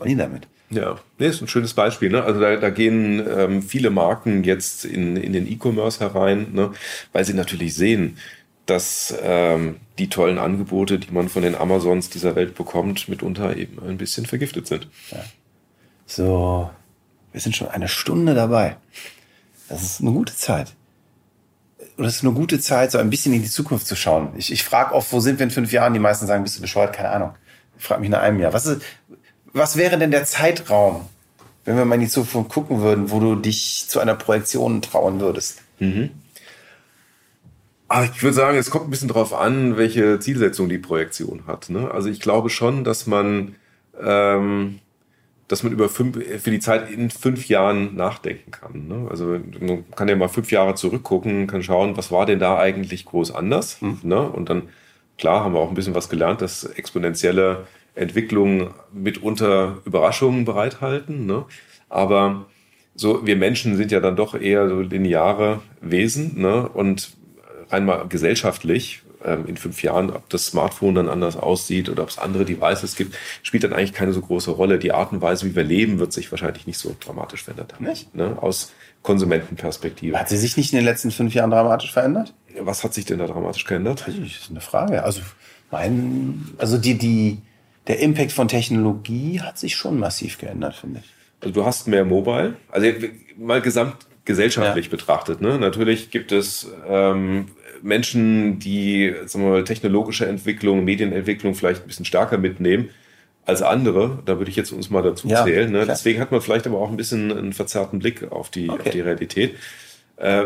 [0.00, 0.48] wollen die damit?
[0.70, 2.10] Ja, nee, ist ein schönes Beispiel.
[2.10, 2.22] Ne?
[2.22, 6.72] Also da, da gehen ähm, viele Marken jetzt in, in den E-Commerce herein, ne?
[7.12, 8.18] weil sie natürlich sehen,
[8.66, 13.82] dass ähm, die tollen Angebote, die man von den Amazons dieser Welt bekommt, mitunter eben
[13.82, 14.88] ein bisschen vergiftet sind.
[15.10, 15.24] Ja.
[16.06, 16.70] So,
[17.32, 18.76] wir sind schon eine Stunde dabei.
[19.68, 20.74] Das ist eine gute Zeit.
[21.96, 24.30] Und das ist eine gute Zeit, so ein bisschen in die Zukunft zu schauen.
[24.36, 25.92] Ich, ich frage oft, wo sind wir in fünf Jahren?
[25.92, 26.94] Die meisten sagen, bist du bescheuert?
[26.94, 27.32] Keine Ahnung.
[27.76, 28.52] Ich frage mich nach einem Jahr.
[28.52, 28.82] Was, ist,
[29.52, 31.06] was wäre denn der Zeitraum,
[31.64, 35.20] wenn wir mal in die Zukunft gucken würden, wo du dich zu einer Projektion trauen
[35.20, 35.62] würdest?
[35.78, 36.10] Mhm.
[37.88, 41.70] Aber ich würde sagen, es kommt ein bisschen drauf an, welche Zielsetzung die Projektion hat.
[41.70, 41.90] Ne?
[41.90, 43.56] Also ich glaube schon, dass man,
[44.00, 44.78] ähm,
[45.48, 48.86] dass man über fünf, für die Zeit in fünf Jahren nachdenken kann.
[48.86, 49.08] Ne?
[49.10, 53.06] Also man kann ja mal fünf Jahre zurückgucken, kann schauen, was war denn da eigentlich
[53.06, 53.82] groß anders.
[53.82, 53.98] Mhm.
[54.04, 54.20] Ne?
[54.20, 54.68] Und dann,
[55.18, 57.66] klar, haben wir auch ein bisschen was gelernt, dass exponentielle
[58.00, 61.26] Entwicklungen mitunter Überraschungen bereithalten.
[61.26, 61.44] Ne?
[61.88, 62.46] Aber
[62.94, 66.40] so, wir Menschen sind ja dann doch eher so lineare Wesen.
[66.40, 66.68] Ne?
[66.68, 67.16] Und
[67.68, 72.18] einmal gesellschaftlich ähm, in fünf Jahren, ob das Smartphone dann anders aussieht oder ob es
[72.18, 74.78] andere Devices gibt, spielt dann eigentlich keine so große Rolle.
[74.78, 77.84] Die Art und Weise, wie wir leben, wird sich wahrscheinlich nicht so dramatisch verändert haben.
[77.84, 78.14] Nicht?
[78.14, 78.38] Ne?
[78.40, 78.72] Aus
[79.02, 80.18] Konsumentenperspektive.
[80.18, 82.32] Hat sie sich nicht in den letzten fünf Jahren dramatisch verändert?
[82.60, 84.04] Was hat sich denn da dramatisch geändert?
[84.06, 85.04] Das ist eine Frage.
[85.04, 85.20] Also,
[85.70, 87.38] mein, also die, die,
[87.86, 91.10] der Impact von Technologie hat sich schon massiv geändert, finde ich.
[91.40, 92.56] Also du hast mehr Mobile.
[92.70, 92.88] Also
[93.36, 94.90] mal gesamt gesellschaftlich ja.
[94.90, 95.40] betrachtet.
[95.40, 95.58] Ne?
[95.58, 97.46] Natürlich gibt es ähm,
[97.82, 102.90] Menschen, die sagen wir mal, technologische Entwicklung, Medienentwicklung vielleicht ein bisschen stärker mitnehmen
[103.46, 104.22] als andere.
[104.26, 105.72] Da würde ich jetzt uns mal dazu ja, zählen.
[105.72, 105.86] Ne?
[105.86, 108.80] Deswegen hat man vielleicht aber auch ein bisschen einen verzerrten Blick auf die, okay.
[108.80, 109.56] auf die Realität.
[110.16, 110.44] Äh,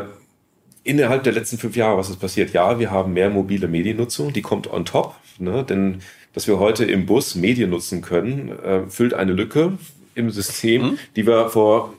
[0.85, 2.53] innerhalb der letzten fünf Jahre, was ist passiert?
[2.53, 5.64] Ja, wir haben mehr mobile Mediennutzung, die kommt on top, ne?
[5.64, 6.01] denn
[6.35, 9.78] dass wir heute im Bus Medien nutzen können, äh, füllt eine Lücke
[10.14, 10.99] im System, mhm.
[11.16, 11.95] die wir vor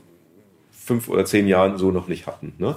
[0.71, 2.53] fünf oder zehn Jahren so noch nicht hatten.
[2.57, 2.75] Ne?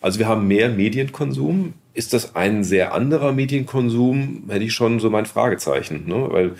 [0.00, 1.74] Also wir haben mehr Medienkonsum.
[1.94, 4.44] Ist das ein sehr anderer Medienkonsum?
[4.48, 6.28] Hätte ich schon so mein Fragezeichen, ne?
[6.30, 6.54] weil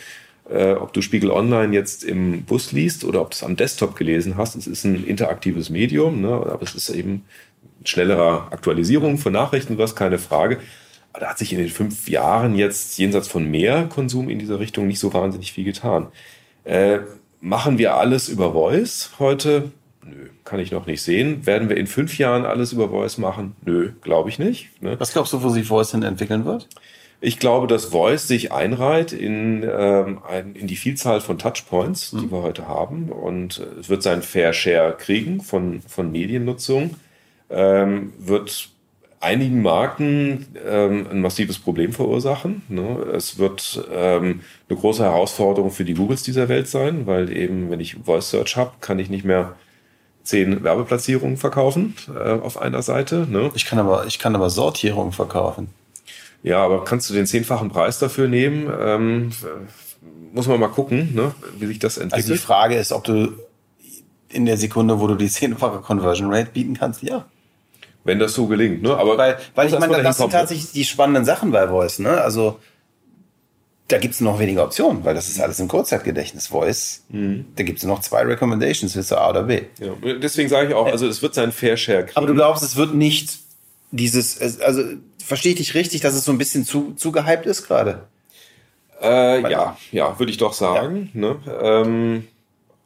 [0.51, 3.97] äh, ob du Spiegel Online jetzt im Bus liest oder ob du es am Desktop
[3.97, 6.31] gelesen hast, es ist ein interaktives Medium, ne?
[6.31, 7.25] aber es ist eben
[7.85, 10.59] schnellerer Aktualisierung von Nachrichten, was keine Frage.
[11.19, 14.87] Da hat sich in den fünf Jahren jetzt jenseits von mehr Konsum in dieser Richtung
[14.87, 16.09] nicht so wahnsinnig viel getan.
[16.65, 17.01] Äh,
[17.41, 19.73] machen wir alles über Voice heute?
[20.05, 21.45] Nö, kann ich noch nicht sehen.
[21.45, 23.57] Werden wir in fünf Jahren alles über Voice machen?
[23.65, 24.83] Nö, glaube ich nicht.
[24.83, 24.99] Ne?
[24.99, 26.69] Was glaubst du, wo sich Voice hin entwickeln wird?
[27.21, 32.27] Ich glaube, dass Voice sich einreiht in, ähm, ein, in die Vielzahl von Touchpoints, die
[32.27, 32.31] mhm.
[32.31, 33.11] wir heute haben.
[33.11, 36.95] Und es wird seinen Fair Share kriegen von, von Mediennutzung.
[37.51, 38.71] Ähm, wird
[39.21, 42.63] einigen Marken ähm, ein massives Problem verursachen.
[42.69, 42.99] Ne?
[43.15, 47.81] Es wird ähm, eine große Herausforderung für die Googles dieser Welt sein, weil eben, wenn
[47.81, 49.57] ich Voice Search habe, kann ich nicht mehr
[50.23, 53.27] zehn Werbeplatzierungen verkaufen äh, auf einer Seite.
[53.29, 53.51] Ne?
[53.55, 55.69] Ich kann aber, ich kann aber Sortierungen verkaufen.
[56.43, 58.71] Ja, aber kannst du den zehnfachen Preis dafür nehmen?
[58.79, 59.31] Ähm,
[60.33, 62.25] muss man mal gucken, ne, wie sich das entwickelt.
[62.25, 63.33] Also die Frage ist, ob du
[64.29, 67.25] in der Sekunde, wo du die zehnfache Conversion Rate bieten kannst, ja.
[68.09, 68.97] Wenn das so gelingt, ne?
[68.97, 72.19] Aber weil, weil ich meine, das sind tatsächlich die spannenden Sachen bei Voice, ne?
[72.23, 72.59] Also
[73.89, 76.47] da gibt's noch weniger Optionen, weil das ist alles im Kurzzeitgedächtnis.
[76.47, 77.45] Voice, mhm.
[77.57, 79.61] da gibt's noch zwei Recommendations, willst du A oder B.
[79.79, 82.17] Ja, deswegen sage ich auch, also es wird sein Fair Share kriegen.
[82.17, 83.41] Aber du glaubst, es wird nicht
[83.91, 84.83] dieses, also
[85.23, 88.07] verstehe ich dich richtig, dass es so ein bisschen zu, zu gehypt ist gerade?
[89.03, 91.11] Äh, ja, ja, würde ich doch sagen.
[91.13, 91.21] Ja.
[91.21, 91.37] Ne?
[91.63, 92.29] Ähm,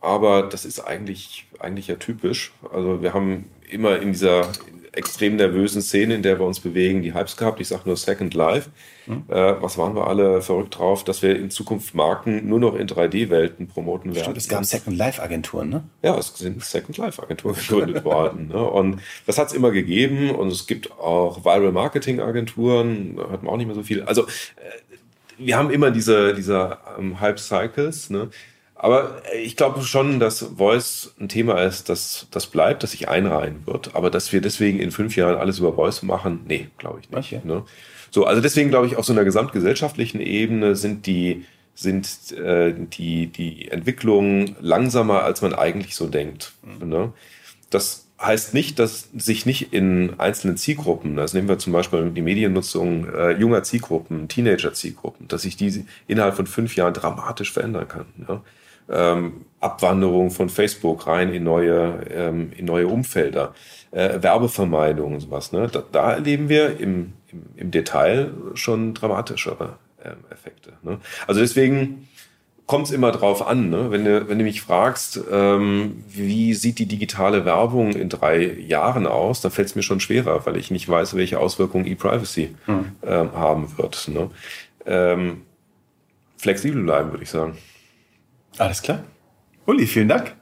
[0.00, 2.52] aber das ist eigentlich, eigentlich ja typisch.
[2.72, 4.48] Also wir haben immer in dieser
[4.92, 7.60] extrem nervösen Szene, in der wir uns bewegen, die Hypes gehabt.
[7.60, 8.70] Ich sage nur Second Life.
[9.06, 9.24] Mhm.
[9.28, 12.86] Äh, was waren wir alle verrückt drauf, dass wir in Zukunft Marken nur noch in
[12.86, 14.24] 3D-Welten promoten werden.
[14.24, 15.84] Stimmt, es gab Second Life-Agenturen, ne?
[16.02, 18.48] Ja, es sind Second Life-Agenturen gegründet worden.
[18.48, 18.62] Ne?
[18.62, 23.54] Und das hat es immer gegeben und es gibt auch Viral Marketing-Agenturen, da hört man
[23.54, 24.02] auch nicht mehr so viel.
[24.02, 24.26] Also äh,
[25.38, 28.28] wir haben immer diese, diese ähm, Hype-Cycles, ne?
[28.82, 33.64] Aber ich glaube schon, dass Voice ein Thema ist, das, das bleibt, das sich einreihen
[33.64, 33.94] wird.
[33.94, 37.32] Aber dass wir deswegen in fünf Jahren alles über Voice machen, nee, glaube ich nicht.
[37.32, 37.46] Okay.
[37.46, 37.62] Ne?
[38.10, 41.44] So, also deswegen glaube ich, auf so einer gesamtgesellschaftlichen Ebene sind die,
[41.76, 46.52] sind äh, die, die Entwicklungen langsamer, als man eigentlich so denkt.
[46.64, 46.88] Mhm.
[46.88, 47.12] Ne?
[47.70, 52.20] Das heißt nicht, dass sich nicht in einzelnen Zielgruppen, das nehmen wir zum Beispiel die
[52.20, 58.06] Mediennutzung äh, junger Zielgruppen, Teenager-Zielgruppen, dass sich die innerhalb von fünf Jahren dramatisch verändern kann.
[58.26, 58.42] Ja?
[58.92, 63.54] Ähm, Abwanderung von Facebook rein in neue, ähm, in neue Umfelder,
[63.92, 65.52] äh, Werbevermeidung und sowas.
[65.52, 65.68] Ne?
[65.70, 70.72] Da, da erleben wir im, im, im Detail schon dramatischere ähm, Effekte.
[70.82, 70.98] Ne?
[71.26, 72.08] Also deswegen
[72.66, 73.70] kommt es immer drauf an.
[73.70, 73.90] Ne?
[73.90, 79.06] Wenn, du, wenn du mich fragst, ähm, wie sieht die digitale Werbung in drei Jahren
[79.06, 82.84] aus, dann fällt es mir schon schwerer, weil ich nicht weiß, welche Auswirkungen E-Privacy hm.
[83.04, 84.08] ähm, haben wird.
[84.08, 84.30] Ne?
[84.86, 85.42] Ähm,
[86.36, 87.56] flexibel bleiben, würde ich sagen.
[88.58, 89.00] Alles klar.
[89.66, 90.34] Uli, vielen Dank.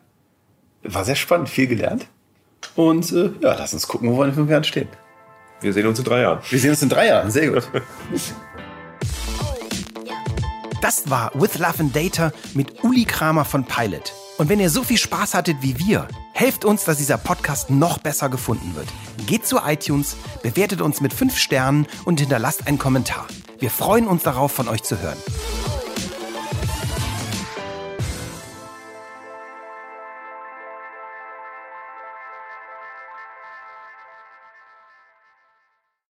[0.83, 2.07] War sehr spannend, viel gelernt.
[2.75, 4.89] Und äh, ja, lass uns gucken, wo wir in fünf Jahren stehen.
[5.61, 6.41] Wir sehen uns in drei Jahren.
[6.49, 7.69] Wir sehen uns in drei Jahren, sehr gut.
[10.81, 14.15] Das war With Love and Data mit Uli Kramer von Pilot.
[14.39, 17.99] Und wenn ihr so viel Spaß hattet wie wir, helft uns, dass dieser Podcast noch
[17.99, 18.89] besser gefunden wird.
[19.27, 23.27] Geht zu iTunes, bewertet uns mit fünf Sternen und hinterlasst einen Kommentar.
[23.59, 25.19] Wir freuen uns darauf, von euch zu hören.